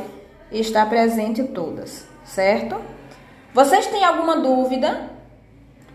estar 0.52 0.88
presente 0.88 1.42
todas, 1.44 2.06
certo? 2.24 2.80
Vocês 3.54 3.86
têm 3.86 4.04
alguma 4.04 4.36
dúvida? 4.36 5.10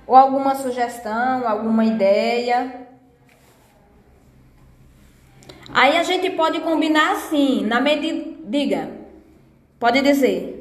Ou 0.08 0.16
alguma 0.16 0.56
sugestão, 0.56 1.48
alguma 1.48 1.86
ideia? 1.86 2.88
Aí 5.74 5.98
a 5.98 6.04
gente 6.04 6.30
pode 6.32 6.60
combinar 6.62 7.14
assim, 7.14 7.66
na 7.66 7.80
medida. 7.80 8.36
Diga. 8.46 8.90
Pode 9.80 10.02
dizer. 10.02 10.55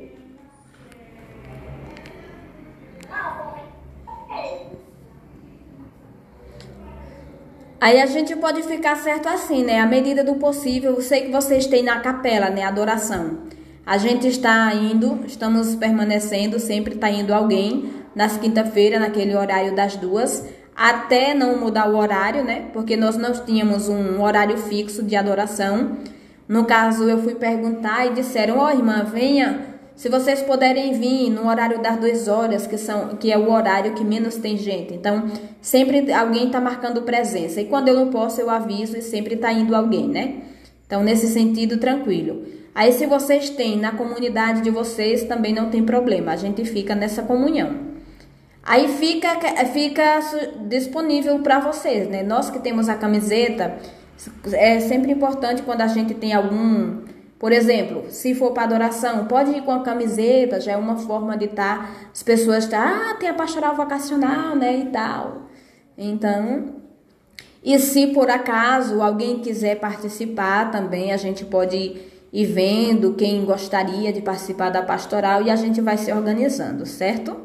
Aí 7.84 8.00
a 8.00 8.06
gente 8.06 8.34
pode 8.36 8.62
ficar 8.62 8.96
certo 8.96 9.28
assim, 9.28 9.62
né? 9.62 9.78
À 9.78 9.86
medida 9.86 10.24
do 10.24 10.36
possível, 10.36 10.94
eu 10.94 11.02
sei 11.02 11.26
que 11.26 11.30
vocês 11.30 11.66
têm 11.66 11.82
na 11.82 12.00
capela, 12.00 12.48
né? 12.48 12.62
Adoração. 12.62 13.40
A 13.84 13.98
gente 13.98 14.26
está 14.26 14.74
indo, 14.74 15.20
estamos 15.26 15.74
permanecendo, 15.74 16.58
sempre 16.58 16.94
está 16.94 17.10
indo 17.10 17.34
alguém 17.34 17.90
nas 18.14 18.38
quinta-feira, 18.38 18.98
naquele 18.98 19.36
horário 19.36 19.76
das 19.76 19.96
duas, 19.96 20.46
até 20.74 21.34
não 21.34 21.58
mudar 21.58 21.90
o 21.90 21.98
horário, 21.98 22.42
né? 22.42 22.70
Porque 22.72 22.96
nós 22.96 23.18
não 23.18 23.32
tínhamos 23.32 23.86
um 23.86 24.22
horário 24.22 24.56
fixo 24.56 25.02
de 25.02 25.14
adoração. 25.14 25.98
No 26.48 26.64
caso, 26.64 27.06
eu 27.06 27.22
fui 27.22 27.34
perguntar 27.34 28.06
e 28.06 28.14
disseram: 28.14 28.60
Ó, 28.60 28.68
oh, 28.68 28.70
irmã, 28.70 29.04
venha 29.04 29.73
se 29.96 30.08
vocês 30.08 30.42
puderem 30.42 30.92
vir 30.98 31.30
no 31.30 31.48
horário 31.48 31.80
das 31.80 31.98
duas 31.98 32.26
horas, 32.26 32.66
que, 32.66 32.76
são, 32.76 33.16
que 33.16 33.30
é 33.30 33.38
o 33.38 33.50
horário 33.50 33.94
que 33.94 34.04
menos 34.04 34.36
tem 34.36 34.56
gente. 34.56 34.92
Então, 34.92 35.30
sempre 35.60 36.12
alguém 36.12 36.46
está 36.46 36.60
marcando 36.60 37.02
presença. 37.02 37.60
E 37.60 37.66
quando 37.66 37.88
eu 37.88 37.94
não 37.94 38.10
posso, 38.10 38.40
eu 38.40 38.50
aviso 38.50 38.96
e 38.96 39.02
sempre 39.02 39.34
está 39.34 39.52
indo 39.52 39.74
alguém, 39.74 40.08
né? 40.08 40.42
Então, 40.86 41.02
nesse 41.02 41.28
sentido, 41.28 41.78
tranquilo. 41.78 42.42
Aí, 42.74 42.92
se 42.92 43.06
vocês 43.06 43.50
têm 43.50 43.78
na 43.78 43.92
comunidade 43.92 44.62
de 44.62 44.70
vocês, 44.70 45.24
também 45.24 45.54
não 45.54 45.70
tem 45.70 45.84
problema. 45.84 46.32
A 46.32 46.36
gente 46.36 46.64
fica 46.64 46.94
nessa 46.94 47.22
comunhão. 47.22 47.94
Aí 48.64 48.88
fica, 48.88 49.28
fica 49.66 50.20
disponível 50.66 51.38
para 51.40 51.60
vocês, 51.60 52.08
né? 52.08 52.22
Nós 52.22 52.50
que 52.50 52.58
temos 52.58 52.88
a 52.88 52.94
camiseta, 52.94 53.76
é 54.52 54.80
sempre 54.80 55.12
importante 55.12 55.62
quando 55.62 55.82
a 55.82 55.86
gente 55.86 56.14
tem 56.14 56.32
algum 56.32 57.02
por 57.44 57.52
exemplo, 57.52 58.06
se 58.08 58.34
for 58.34 58.52
para 58.52 58.62
adoração, 58.62 59.26
pode 59.26 59.50
ir 59.50 59.60
com 59.64 59.70
a 59.70 59.82
camiseta, 59.82 60.58
já 60.58 60.72
é 60.72 60.76
uma 60.78 60.96
forma 60.96 61.36
de 61.36 61.44
estar, 61.44 61.76
tá, 61.78 62.08
as 62.10 62.22
pessoas 62.22 62.64
estão, 62.64 62.80
tá, 62.80 63.10
ah, 63.10 63.14
tem 63.16 63.28
a 63.28 63.34
pastoral 63.34 63.76
vocacional, 63.76 64.56
né, 64.56 64.78
e 64.78 64.86
tal. 64.86 65.42
Então, 65.98 66.76
e 67.62 67.78
se 67.78 68.06
por 68.14 68.30
acaso 68.30 69.02
alguém 69.02 69.40
quiser 69.40 69.78
participar 69.78 70.70
também, 70.70 71.12
a 71.12 71.18
gente 71.18 71.44
pode 71.44 72.00
ir 72.32 72.46
vendo 72.46 73.12
quem 73.12 73.44
gostaria 73.44 74.10
de 74.10 74.22
participar 74.22 74.70
da 74.70 74.82
pastoral 74.82 75.42
e 75.42 75.50
a 75.50 75.56
gente 75.56 75.82
vai 75.82 75.98
se 75.98 76.10
organizando, 76.10 76.86
certo? 76.86 77.36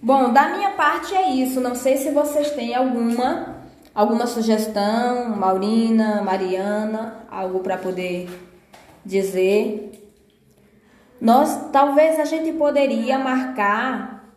Bom, 0.00 0.32
da 0.32 0.56
minha 0.56 0.70
parte 0.70 1.14
é 1.14 1.28
isso. 1.32 1.60
Não 1.60 1.74
sei 1.74 1.98
se 1.98 2.10
vocês 2.10 2.52
têm 2.52 2.74
alguma 2.74 3.59
Alguma 3.94 4.26
sugestão, 4.26 5.36
Maurina, 5.36 6.22
Mariana, 6.22 7.26
algo 7.28 7.58
para 7.58 7.76
poder 7.76 8.28
dizer? 9.04 9.90
Nós 11.20 11.70
talvez 11.72 12.18
a 12.20 12.24
gente 12.24 12.52
poderia 12.52 13.18
marcar, 13.18 14.32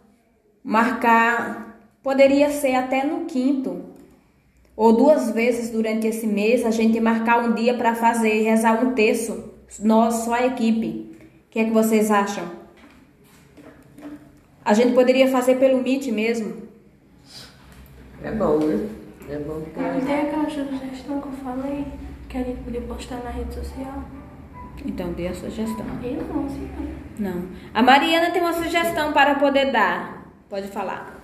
marcar, 0.64 1.80
poderia 2.02 2.50
ser 2.50 2.74
até 2.74 3.06
no 3.06 3.26
quinto 3.26 3.94
ou 4.76 4.92
duas 4.92 5.30
vezes 5.30 5.70
durante 5.70 6.08
esse 6.08 6.26
mês 6.26 6.66
a 6.66 6.72
gente 6.72 7.00
marcar 7.00 7.44
um 7.44 7.54
dia 7.54 7.76
para 7.76 7.94
fazer 7.94 8.42
rezar 8.42 8.84
um 8.84 8.96
terço, 8.96 9.52
nós 9.80 10.16
só 10.16 10.34
a 10.34 10.48
equipe. 10.48 11.16
O 11.48 11.52
que 11.52 11.60
é 11.60 11.66
que 11.66 11.72
vocês 11.72 12.10
acham? 12.10 12.44
A 14.66 14.74
gente 14.74 14.94
poderia 14.94 15.28
fazer 15.28 15.56
pelo 15.56 15.82
Meet 15.82 16.08
mesmo. 16.08 16.64
É 18.24 18.32
bom, 18.32 18.58
né? 18.58 19.03
É 19.30 19.38
bom 19.40 19.62
ter. 19.62 20.06
Tem 20.06 20.22
aquela 20.22 20.50
sugestão 20.50 21.22
que 21.22 21.28
eu 21.28 21.34
falei, 21.44 21.88
que 22.28 22.38
a 22.38 22.44
gente 22.44 22.62
podia 22.64 22.82
postar 22.82 23.18
na 23.24 23.30
rede 23.30 23.54
social. 23.54 24.04
Então 24.86 25.14
dê 25.14 25.28
a 25.28 25.34
sugestão. 25.34 25.86
Eu 26.04 26.24
não, 26.24 26.50
sim. 26.50 26.70
Não. 27.20 27.44
A 27.74 27.82
Mariana 27.82 28.32
tem 28.32 28.42
uma 28.42 28.54
sugestão 28.54 29.14
para 29.14 29.36
poder 29.36 29.72
dar. 29.72 30.26
Pode 30.50 30.68
falar. 30.68 31.20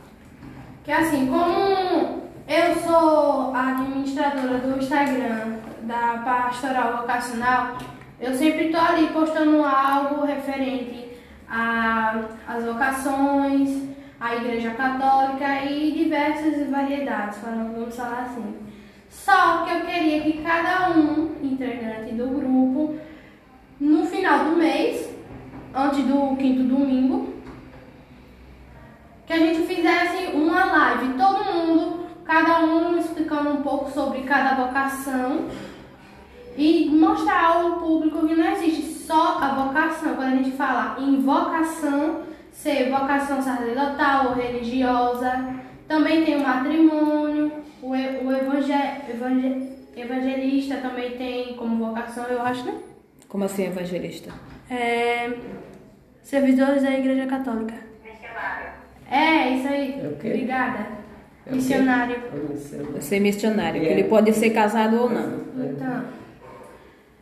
Que 0.84 0.92
assim, 0.92 1.28
como 1.28 2.30
eu 2.48 2.76
sou 2.84 3.54
a 3.54 3.72
administradora 3.72 4.58
do 4.60 4.80
Instagram 4.80 5.58
da 5.84 6.22
Pastoral 6.24 6.98
Vocacional, 6.98 7.78
eu 8.20 8.34
sempre 8.34 8.66
estou 8.66 8.82
ali 8.82 9.08
postando 9.08 9.64
algo 9.64 10.26
referente 10.26 11.10
às 11.48 12.64
vocações, 12.66 13.90
a 14.20 14.36
Igreja 14.36 14.72
Católica 14.72 15.64
e 15.64 15.92
diversas 15.92 16.70
variedades, 16.70 17.40
vamos 17.42 17.96
falar 17.96 18.24
assim. 18.24 18.56
Só 19.10 19.64
que 19.64 19.74
eu 19.74 19.82
queria 19.82 20.22
que 20.22 20.42
cada 20.44 20.92
um 20.92 21.36
integrante 21.42 22.14
do 22.14 22.28
grupo, 22.28 22.96
no 23.80 24.06
final 24.06 24.46
do 24.46 24.58
mês, 24.58 25.10
antes 25.74 26.04
do 26.04 26.36
quinto 26.36 26.64
domingo, 26.64 27.34
que 29.26 29.34
a 29.34 29.38
gente 29.38 29.68
fizesse 29.68 30.36
uma 30.36 30.66
live, 30.66 31.14
todo 31.14 31.54
mundo, 31.54 32.06
cada 32.26 32.66
um 32.66 32.98
explicando 32.98 33.52
um 33.52 33.62
pouco 33.62 33.90
sobre 33.92 34.22
cada 34.22 34.66
vocação 34.66 35.48
e 36.58 36.90
mostrar 36.90 37.46
ao 37.46 37.80
público 37.80 38.28
que 38.28 38.36
não 38.36 38.52
existe 38.52 39.06
só 39.06 39.40
a 39.40 39.54
vocação. 39.54 40.16
Quando 40.16 40.34
a 40.34 40.36
gente 40.36 40.52
fala 40.52 40.98
em 41.00 41.22
vocação, 41.22 42.29
ser 42.62 42.90
vocação 42.90 43.42
sacerdotal 43.42 44.30
ou 44.30 44.34
religiosa. 44.34 45.56
Também 45.88 46.26
tem 46.26 46.36
o 46.36 46.44
matrimônio, 46.44 47.52
o, 47.82 47.90
o 47.92 48.34
evangel, 48.34 48.78
evangel, 49.10 49.68
evangelista 49.96 50.76
também 50.78 51.12
tem 51.18 51.56
como 51.56 51.88
vocação, 51.88 52.26
eu 52.26 52.42
acho, 52.42 52.66
né? 52.66 52.76
Como 53.28 53.46
assim 53.46 53.66
evangelista? 53.66 54.32
É, 54.70 55.32
servidores 56.22 56.84
da 56.84 56.92
Igreja 56.92 57.26
Católica. 57.26 57.76
É, 59.10 59.50
isso 59.56 59.68
aí. 59.68 60.02
É 60.04 60.08
Obrigada. 60.08 60.86
É 61.48 61.52
missionário. 61.52 62.22
Ser 63.00 63.20
missionário, 63.20 63.82
ele 63.82 64.04
pode 64.04 64.32
ser 64.34 64.52
casado 64.52 65.02
ou 65.02 65.10
não. 65.10 65.40
Então, 65.58 66.04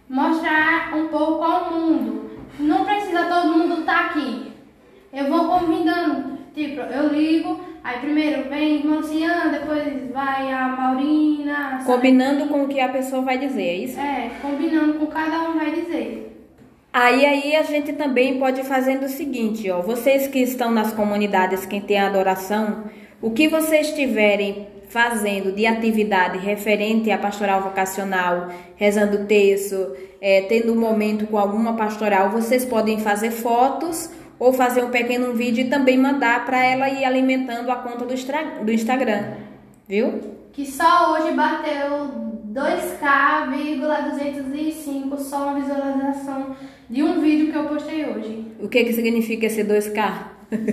mostrar 0.10 0.94
um 0.98 1.08
pouco 1.08 1.44
ao 1.44 1.72
mundo. 1.72 2.28
Não 2.60 2.84
precisa 2.84 3.28
todo 3.28 3.58
mundo 3.58 3.82
estar 3.82 3.94
tá 3.94 4.06
aqui. 4.08 4.57
Eu 5.18 5.32
vou 5.32 5.50
convidando, 5.50 6.38
tipo, 6.54 6.80
eu 6.80 7.08
ligo, 7.08 7.60
aí 7.84 8.00
primeiro 8.02 8.48
vem 8.52 8.84
Cian, 9.02 9.48
depois 9.52 10.12
vai 10.14 10.54
a 10.54 10.68
Maurina. 10.68 11.82
Combinando 11.84 12.46
com 12.46 12.66
o 12.66 12.68
que 12.68 12.80
a 12.80 12.90
pessoa 12.90 13.24
vai 13.24 13.40
dizer, 13.40 13.64
é 13.64 13.76
isso? 13.78 14.00
É, 14.00 14.30
combinando 14.40 14.94
com 15.00 15.08
cada 15.08 15.50
um 15.50 15.58
vai 15.58 15.72
dizer. 15.72 16.40
Aí, 16.94 17.26
aí 17.26 17.56
a 17.56 17.64
gente 17.64 17.94
também 17.94 18.38
pode 18.38 18.62
fazendo 18.62 19.06
o 19.06 19.10
seguinte, 19.10 19.68
ó, 19.72 19.82
vocês 19.82 20.28
que 20.28 20.38
estão 20.38 20.70
nas 20.70 20.94
comunidades, 20.94 21.66
quem 21.66 21.82
tem 21.82 22.00
adoração, 22.00 22.84
o 23.20 23.32
que 23.32 23.48
vocês 23.48 23.96
tiverem 23.96 24.68
fazendo 24.88 25.52
de 25.52 25.66
atividade 25.66 26.38
referente 26.38 27.10
à 27.10 27.18
pastoral 27.18 27.64
vocacional, 27.64 28.50
rezando 28.76 29.26
texto, 29.26 29.96
é, 30.22 30.42
tendo 30.44 30.74
um 30.74 30.80
momento 30.80 31.26
com 31.26 31.40
alguma 31.40 31.76
pastoral, 31.76 32.30
vocês 32.30 32.64
podem 32.64 33.00
fazer 33.00 33.32
fotos 33.32 34.16
ou 34.40 34.54
fazer 34.54 34.84
um 34.84 34.90
pequeno 34.90 35.34
vídeo 35.34 35.66
e 35.66 35.70
também 35.70 35.98
mandar 35.98 36.46
para 36.46 36.64
ela 36.64 36.88
ir 36.90 37.04
alimentando 37.04 37.70
a 37.72 37.76
conta 37.78 38.06
do, 38.06 38.14
do 38.66 38.72
Instagram, 38.72 39.34
viu? 39.88 40.22
Que 40.54 40.64
só 40.66 41.14
hoje 41.14 41.32
bateu 41.34 42.12
2K,205 42.54 45.18
só 45.18 45.50
uma 45.50 45.60
visualização 45.60 46.56
de 46.90 47.04
um 47.04 47.20
vídeo 47.22 47.52
que 47.52 47.58
eu 47.58 47.66
postei 47.66 48.06
hoje. 48.06 48.48
O 48.60 48.68
que 48.68 48.84
que 48.84 48.94
significa 48.94 49.46
esse 49.46 49.64
2K? 49.64 50.14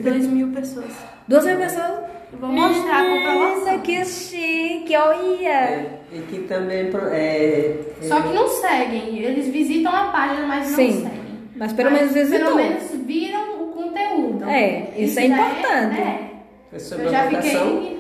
2 0.02 0.26
mil 0.32 0.48
pessoas. 0.52 0.92
2 1.28 1.44
mil 1.46 1.58
pessoas? 1.58 2.04
Vou 2.40 2.50
mostrar 2.50 3.00
a 3.00 3.04
comprovação. 3.08 3.78
que 3.80 4.04
chique, 4.04 4.96
olha. 4.96 5.48
É, 5.48 5.98
e 6.12 6.18
que 6.22 6.38
também... 6.48 6.90
É, 7.12 7.76
é, 8.00 8.02
Só 8.02 8.20
que 8.22 8.32
não 8.32 8.48
seguem, 8.48 9.18
eles 9.18 9.48
visitam 9.48 9.94
a 9.94 10.06
página, 10.06 10.46
mas 10.46 10.70
não 10.70 10.76
Sim. 10.76 10.92
seguem. 11.02 11.24
Mas 11.56 11.72
pelo 11.72 11.90
mas, 11.90 12.00
menos 12.00 12.14
visitou. 12.14 12.46
Pelo 12.46 12.56
menos 12.56 12.90
viram 13.06 13.43
É, 14.50 14.90
isso, 14.96 15.00
isso 15.00 15.20
é 15.20 15.26
importante. 15.26 16.00
É, 16.00 16.30
é. 16.72 16.78
sobre 16.78 17.06
eu 17.06 17.16
a 17.16 17.24
vocação? 17.24 17.80
Fiquei... 17.80 17.94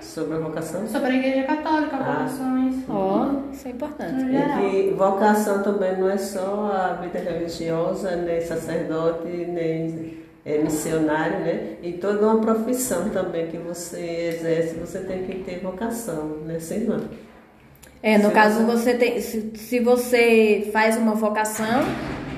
Sobre 0.00 0.36
a 0.36 0.38
vocação? 0.38 0.86
Sobre 0.86 1.08
a 1.08 1.14
igreja 1.14 1.42
católica, 1.42 1.96
ah. 1.96 2.26
vocações. 2.26 2.74
Ó, 2.88 3.26
oh, 3.26 3.52
isso 3.52 3.68
é 3.68 3.70
importante. 3.70 4.24
E 4.24 4.86
que 4.88 4.94
vocação 4.94 5.62
também 5.62 5.98
não 5.98 6.08
é 6.08 6.16
só 6.16 6.72
a 6.72 6.94
vida 6.94 7.18
religiosa, 7.18 8.16
nem 8.16 8.40
sacerdote, 8.40 9.28
nem 9.28 10.18
é, 10.44 10.58
missionário, 10.58 11.40
né? 11.40 11.76
E 11.82 11.92
toda 11.92 12.26
uma 12.26 12.40
profissão 12.40 13.10
também 13.10 13.48
que 13.48 13.58
você 13.58 14.32
exerce, 14.34 14.74
você 14.76 15.00
tem 15.00 15.24
que 15.24 15.44
ter 15.44 15.60
vocação, 15.60 16.38
né, 16.46 16.58
irmã? 16.70 17.02
É, 18.02 18.16
no 18.16 18.28
Se 18.28 18.34
caso 18.34 18.64
você 18.64 18.94
tem, 18.94 19.20
se, 19.20 19.52
se 19.54 19.80
você 19.80 20.70
faz 20.72 20.96
uma 20.96 21.14
vocação, 21.14 21.82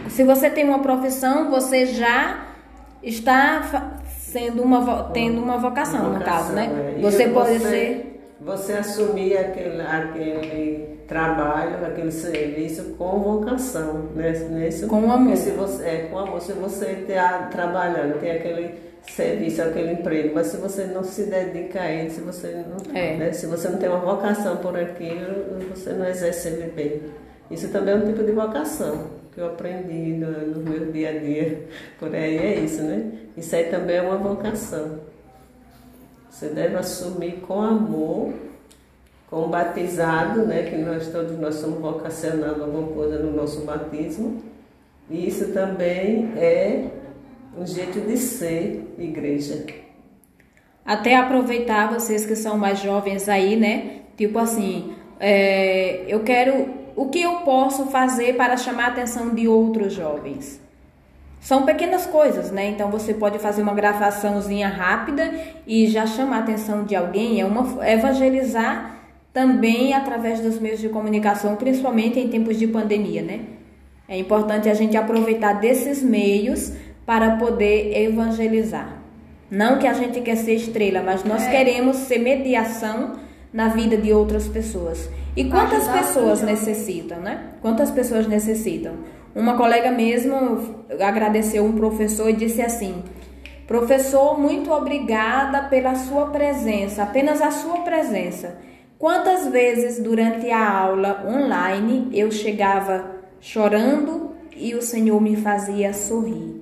se 0.08 0.24
você 0.24 0.50
tem 0.50 0.64
uma 0.64 0.80
profissão, 0.80 1.50
você 1.50 1.86
já 1.86 2.49
está 3.02 3.98
sendo 4.18 4.62
uma 4.62 5.04
tendo 5.12 5.40
uma 5.42 5.58
vocação, 5.58 6.12
no 6.12 6.20
caso, 6.24 6.52
né? 6.52 6.94
é. 6.98 7.00
Você 7.00 7.28
pode 7.28 7.58
ser 7.58 8.20
Você 8.40 8.72
assumir 8.72 9.36
aquele, 9.36 9.82
aquele 9.82 11.00
trabalho, 11.06 11.84
aquele 11.84 12.10
serviço 12.12 12.94
com 12.96 13.18
vocação, 13.20 14.08
né? 14.14 14.30
Nisso, 14.50 14.86
Com 14.86 15.10
amor. 15.10 15.36
Se 15.36 15.50
você, 15.50 15.84
é, 15.84 15.96
com 16.10 16.18
amor. 16.18 16.40
Se 16.40 16.52
você 16.52 16.86
está 17.02 17.48
trabalhando, 17.50 18.18
tem 18.20 18.30
aquele 18.30 18.74
serviço, 19.02 19.60
aquele 19.62 19.92
emprego, 19.92 20.34
mas 20.34 20.46
se 20.46 20.56
você 20.56 20.84
não 20.84 21.02
se 21.02 21.24
dedica 21.24 21.80
a 21.80 21.90
ele, 21.90 22.10
se 22.10 22.20
você 22.20 22.64
não, 22.68 22.94
É. 22.94 23.16
né? 23.16 23.32
se 23.32 23.46
você 23.46 23.68
não 23.68 23.78
tem 23.78 23.88
uma 23.88 23.98
vocação 23.98 24.56
por 24.58 24.78
aquilo, 24.78 25.58
você 25.74 25.92
não 25.92 26.06
exerce 26.06 26.48
ele 26.48 26.70
bem. 26.70 27.02
Isso 27.50 27.68
também 27.68 27.94
é 27.94 27.96
um 27.96 28.06
tipo 28.06 28.22
de 28.22 28.32
vocação 28.32 29.19
que 29.32 29.40
eu 29.40 29.46
aprendi 29.46 30.12
no, 30.12 30.30
no 30.46 30.70
meu 30.70 30.90
dia 30.92 31.10
a 31.10 31.18
dia. 31.18 31.66
Por 31.98 32.14
aí 32.14 32.36
é 32.36 32.60
isso, 32.60 32.82
né? 32.82 33.12
Isso 33.36 33.54
aí 33.54 33.64
também 33.64 33.96
é 33.96 34.02
uma 34.02 34.16
vocação. 34.16 35.00
Você 36.30 36.48
deve 36.48 36.76
assumir 36.76 37.40
com 37.40 37.60
amor, 37.60 38.32
com 39.28 39.44
o 39.44 39.48
batizado, 39.48 40.46
né? 40.46 40.62
Que 40.62 40.76
nós 40.76 41.08
todos 41.08 41.38
nós 41.38 41.56
somos 41.56 41.80
vocacionados 41.80 42.62
alguma 42.62 42.88
coisa 42.88 43.18
no 43.18 43.32
nosso 43.32 43.62
batismo. 43.62 44.42
E 45.08 45.26
isso 45.26 45.52
também 45.52 46.32
é 46.36 46.88
um 47.58 47.66
jeito 47.66 48.00
de 48.00 48.16
ser 48.16 48.94
igreja. 48.98 49.64
Até 50.84 51.16
aproveitar 51.16 51.92
vocês 51.92 52.24
que 52.24 52.34
são 52.34 52.56
mais 52.56 52.80
jovens 52.80 53.28
aí, 53.28 53.56
né? 53.56 54.00
Tipo 54.16 54.38
assim, 54.38 54.94
é, 55.18 56.04
eu 56.08 56.20
quero. 56.20 56.79
O 57.00 57.06
que 57.06 57.22
eu 57.22 57.36
posso 57.36 57.86
fazer 57.86 58.36
para 58.36 58.58
chamar 58.58 58.84
a 58.84 58.88
atenção 58.88 59.34
de 59.34 59.48
outros 59.48 59.94
jovens? 59.94 60.60
São 61.40 61.64
pequenas 61.64 62.04
coisas, 62.04 62.50
né? 62.50 62.68
Então 62.68 62.90
você 62.90 63.14
pode 63.14 63.38
fazer 63.38 63.62
uma 63.62 63.72
gravaçãozinha 63.72 64.68
rápida 64.68 65.32
e 65.66 65.86
já 65.86 66.06
chamar 66.06 66.36
a 66.36 66.40
atenção 66.40 66.84
de 66.84 66.94
alguém. 66.94 67.40
É 67.40 67.46
uma 67.46 67.88
evangelizar 67.88 68.96
também 69.32 69.94
através 69.94 70.40
dos 70.40 70.58
meios 70.58 70.78
de 70.78 70.90
comunicação, 70.90 71.56
principalmente 71.56 72.20
em 72.20 72.28
tempos 72.28 72.58
de 72.58 72.66
pandemia, 72.66 73.22
né? 73.22 73.46
É 74.06 74.18
importante 74.18 74.68
a 74.68 74.74
gente 74.74 74.94
aproveitar 74.94 75.54
desses 75.54 76.02
meios 76.02 76.74
para 77.06 77.36
poder 77.36 77.96
evangelizar. 77.96 78.98
Não 79.50 79.78
que 79.78 79.86
a 79.86 79.94
gente 79.94 80.20
quer 80.20 80.36
ser 80.36 80.52
estrela, 80.52 81.02
mas 81.02 81.24
nós 81.24 81.46
queremos 81.48 81.96
ser 81.96 82.18
mediação 82.18 83.29
na 83.52 83.68
vida 83.68 83.96
de 83.96 84.12
outras 84.12 84.46
pessoas. 84.48 85.08
E 85.36 85.44
quantas 85.44 85.86
pessoas 85.88 86.42
necessitam, 86.42 87.18
né? 87.20 87.54
Quantas 87.62 87.90
pessoas 87.90 88.26
necessitam? 88.26 88.94
Uma 89.34 89.56
colega 89.56 89.90
mesmo 89.90 90.84
agradeceu 91.00 91.64
um 91.64 91.72
professor 91.72 92.28
e 92.28 92.34
disse 92.34 92.60
assim: 92.60 93.02
Professor, 93.66 94.38
muito 94.38 94.72
obrigada 94.72 95.62
pela 95.62 95.94
sua 95.94 96.26
presença, 96.26 97.04
apenas 97.04 97.40
a 97.40 97.50
sua 97.50 97.78
presença. 97.78 98.58
Quantas 98.98 99.46
vezes 99.46 99.98
durante 99.98 100.50
a 100.50 100.78
aula 100.78 101.24
online 101.26 102.10
eu 102.12 102.30
chegava 102.30 103.18
chorando 103.40 104.32
e 104.54 104.74
o 104.74 104.82
Senhor 104.82 105.20
me 105.20 105.36
fazia 105.36 105.92
sorrir? 105.94 106.59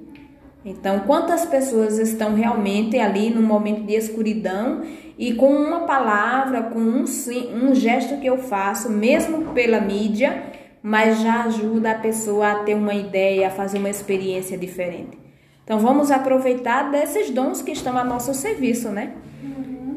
Então, 0.68 1.00
quantas 1.00 1.46
pessoas 1.46 1.98
estão 1.98 2.35
realmente 2.35 2.98
ali 2.98 3.31
no 3.31 3.40
momento 3.40 3.85
de 3.85 3.94
escuridão 3.94 4.83
e 5.16 5.33
com 5.33 5.50
uma 5.50 5.81
palavra, 5.81 6.62
com 6.64 6.78
um, 6.78 7.07
sim- 7.07 7.48
um 7.54 7.74
gesto 7.74 8.20
que 8.20 8.26
eu 8.26 8.37
faço, 8.37 8.90
mesmo 8.90 9.52
pela 9.54 9.81
mídia, 9.81 10.42
mas 10.83 11.22
já 11.22 11.44
ajuda 11.44 11.92
a 11.92 11.94
pessoa 11.98 12.52
a 12.52 12.54
ter 12.64 12.74
uma 12.74 12.94
ideia, 12.94 13.48
a 13.48 13.50
fazer 13.50 13.78
uma 13.78 13.88
experiência 13.88 14.59
diferente. 14.59 15.18
Então, 15.64 15.78
vamos 15.78 16.11
aproveitar 16.11 16.90
desses 16.90 17.31
dons 17.31 17.62
que 17.62 17.72
estão 17.72 17.96
a 17.96 18.04
nosso 18.04 18.35
serviço, 18.35 18.90
né? 18.90 19.12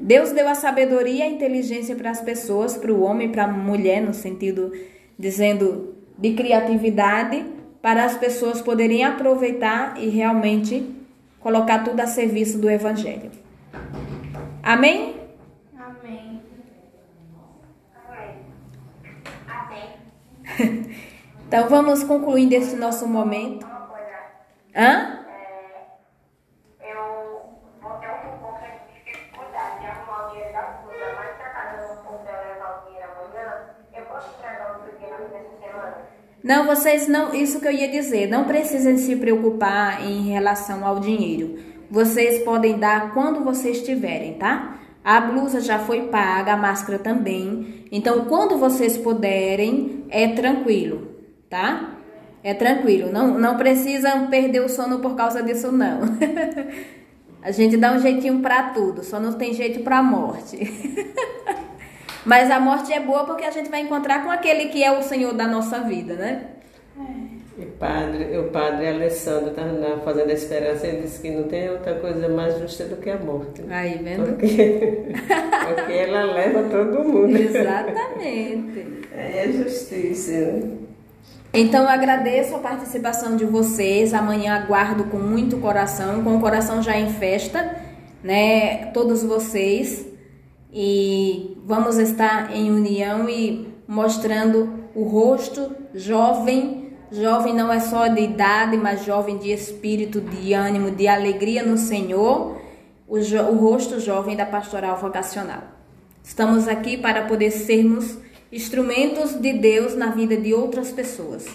Deus 0.03 0.31
deu 0.31 0.47
a 0.47 0.55
sabedoria 0.55 1.19
e 1.19 1.21
a 1.21 1.29
inteligência 1.29 1.95
para 1.95 2.10
as 2.10 2.21
pessoas, 2.21 2.75
para 2.75 2.91
o 2.91 3.01
homem 3.03 3.29
para 3.29 3.43
a 3.43 3.47
mulher, 3.47 4.01
no 4.01 4.13
sentido 4.13 4.71
dizendo 5.17 5.95
de 6.17 6.34
criatividade, 6.34 7.45
para 7.82 8.06
as 8.06 8.17
pessoas 8.17 8.62
poderem 8.62 9.04
aproveitar 9.04 9.98
e 9.98 10.10
realmente 10.10 10.96
colocar 11.39 11.84
tudo 11.84 12.00
a 12.00 12.08
serviço 12.08 12.60
do 12.60 12.70
Evangelho. 12.70 13.32
Amém? 14.62 15.15
Amém. 15.78 16.41
Amém. 19.48 20.91
Então 21.52 21.67
vamos 21.67 22.02
concluindo 22.02 22.56
esse 22.56 22.78
nosso 22.78 23.06
momento. 23.06 23.67
Hã? 24.74 25.20
eu 26.80 27.60
vou 27.82 27.91
ter 28.00 28.08
um 28.08 28.38
pouco 28.39 28.60
de 28.62 29.04
dificuldade 29.04 29.82
de 29.82 29.86
arrumar 29.86 30.28
o 30.28 30.32
dinheiro 30.32 30.54
da 30.54 30.63
fruta, 30.63 31.13
mas 31.17 31.36
se 31.36 31.44
a 31.44 31.50
casa 31.50 31.94
não 31.94 32.04
puder 32.04 32.54
levar 32.54 32.80
o 32.80 32.86
dinheiro 32.86 33.10
amanhã, 33.12 33.65
eu 33.94 34.06
posso 34.06 34.30
entregar 34.39 34.78
outro 34.78 34.98
dia 34.98 35.10
nessa 35.10 35.58
semana? 35.60 35.98
Não, 36.43 36.65
vocês 36.65 37.08
não, 37.08 37.36
isso 37.36 37.60
que 37.60 37.67
eu 37.67 37.71
ia 37.71 37.88
dizer, 37.88 38.27
não 38.27 38.45
precisam 38.45 38.97
se 38.97 39.15
preocupar 39.15 40.04
em 40.04 40.30
relação 40.30 40.86
ao 40.86 40.99
dinheiro. 40.99 41.60
Vocês 41.89 42.43
podem 42.43 42.80
dar 42.80 43.13
quando 43.13 43.43
vocês 43.43 43.84
tiverem, 43.84 44.34
tá? 44.36 44.80
A 45.04 45.21
blusa 45.21 45.62
já 45.62 45.77
foi 45.77 46.08
paga, 46.08 46.54
a 46.54 46.58
máscara 46.58 46.97
também. 46.97 47.86
Então, 47.91 48.25
quando 48.25 48.58
vocês 48.58 48.97
puderem, 48.97 50.06
é 50.10 50.30
tranquilo, 50.30 51.15
tá? 51.49 51.95
É 52.43 52.56
tranquilo, 52.56 53.12
não, 53.12 53.38
não 53.38 53.56
precisam 53.58 54.27
perder 54.27 54.62
o 54.62 54.69
sono 54.69 54.99
por 54.99 55.15
causa 55.15 55.43
disso, 55.43 55.71
não. 55.71 56.01
a 57.41 57.51
gente 57.51 57.77
dá 57.77 57.93
um 57.93 57.99
jeitinho 57.99 58.39
pra 58.39 58.69
tudo, 58.69 59.04
só 59.04 59.19
não 59.19 59.34
tem 59.34 59.54
jeito 59.54 59.82
pra 59.82 60.01
morte. 60.01 60.58
Mas 62.25 62.51
a 62.51 62.60
morte 62.60 62.93
é 62.93 62.99
boa 62.99 63.25
porque 63.25 63.43
a 63.43 63.51
gente 63.51 63.69
vai 63.69 63.81
encontrar 63.81 64.23
com 64.23 64.29
aquele 64.29 64.67
que 64.67 64.84
é 64.84 64.91
o 64.91 65.01
Senhor 65.01 65.34
da 65.34 65.47
nossa 65.47 65.79
vida, 65.79 66.15
né? 66.15 66.45
E 67.57 67.65
padre, 67.65 68.38
o 68.38 68.45
padre 68.45 68.88
Alessandro 68.88 69.49
estava 69.49 70.01
fazendo 70.03 70.29
a 70.29 70.34
esperança, 70.34 70.88
ele 70.88 71.01
disse 71.01 71.21
que 71.21 71.29
não 71.29 71.43
tem 71.43 71.69
outra 71.69 71.95
coisa 71.95 72.27
mais 72.29 72.57
justa 72.57 72.86
do 72.86 72.95
que 72.95 73.10
a 73.10 73.17
morte. 73.17 73.62
Aí, 73.69 73.99
vendo? 74.03 74.25
Porque, 74.25 75.13
porque 75.75 75.93
ela 75.93 76.23
leva 76.23 76.63
todo 76.63 77.03
mundo. 77.03 77.36
Exatamente. 77.38 79.05
É 79.15 79.43
a 79.43 79.51
justiça. 79.51 80.31
né? 80.31 80.77
Então 81.53 81.84
eu 81.84 81.89
agradeço 81.89 82.55
a 82.55 82.60
participação 82.60 83.36
de 83.36 83.45
vocês. 83.45 84.13
Amanhã 84.13 84.55
aguardo 84.55 85.03
com 85.05 85.17
muito 85.17 85.57
coração, 85.57 86.23
com 86.23 86.38
o 86.38 86.39
coração 86.39 86.81
já 86.81 86.97
em 86.97 87.10
festa, 87.10 87.75
né? 88.23 88.86
Todos 88.88 89.21
vocês. 89.21 90.07
E 90.73 91.51
vamos 91.65 91.97
estar 91.97 92.56
em 92.56 92.71
união 92.71 93.30
e 93.30 93.67
mostrando 93.88 94.74
o 94.95 95.04
rosto 95.04 95.71
jovem. 95.93 96.91
Jovem 97.12 97.54
não 97.54 97.71
é 97.71 97.80
só 97.80 98.08
de 98.08 98.21
idade, 98.21 98.78
mas 98.78 99.04
jovem 99.04 99.38
de 99.38 99.52
espírito, 99.52 100.21
de 100.21 100.54
ânimo, 100.54 100.91
de 100.91 101.08
alegria 101.08 101.63
no 101.63 101.78
Senhor. 101.78 102.58
O, 103.08 103.19
jo- 103.19 103.43
o 103.43 103.56
rosto 103.58 104.00
jovem 104.00 104.38
da 104.38 104.45
pastoral 104.45 104.97
vocacional. 104.97 105.63
Estamos 106.24 106.67
aqui 106.67 106.97
para 106.97 107.24
poder 107.26 107.52
sermos 107.52 108.17
instrumentos 108.52 109.34
de 109.34 109.54
Deus 109.54 109.95
na 109.95 110.08
vida 110.12 110.38
de 110.38 110.54
outras 110.54 110.91
pessoas. 110.91 111.45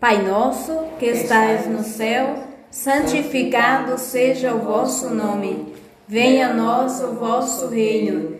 Pai 0.00 0.26
nosso, 0.26 0.72
que 0.98 1.06
estais 1.06 1.68
no 1.68 1.84
céu, 1.84 2.42
santificado 2.70 3.98
seja 3.98 4.54
o 4.54 4.60
vosso 4.60 5.10
nome. 5.14 5.72
Venha 6.08 6.48
a 6.48 6.54
nós 6.54 7.00
o 7.02 7.12
vosso 7.12 7.68
reino. 7.68 8.39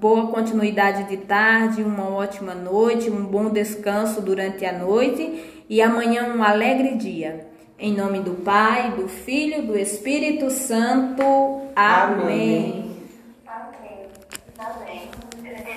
boa 0.00 0.28
continuidade 0.28 1.04
de 1.04 1.16
tarde, 1.16 1.82
uma 1.82 2.08
ótima 2.08 2.54
noite, 2.54 3.10
um 3.10 3.24
bom 3.24 3.48
descanso 3.48 4.20
durante 4.20 4.64
a 4.64 4.72
noite 4.72 5.64
e 5.68 5.80
amanhã 5.80 6.34
um 6.34 6.42
alegre 6.42 6.96
dia. 6.96 7.46
Em 7.78 7.94
nome 7.94 8.20
do 8.20 8.32
Pai, 8.42 8.92
do 8.92 9.08
Filho, 9.08 9.66
do 9.66 9.78
Espírito 9.78 10.50
Santo. 10.50 11.22
Amém. 11.74 12.22
Amém. 12.24 12.85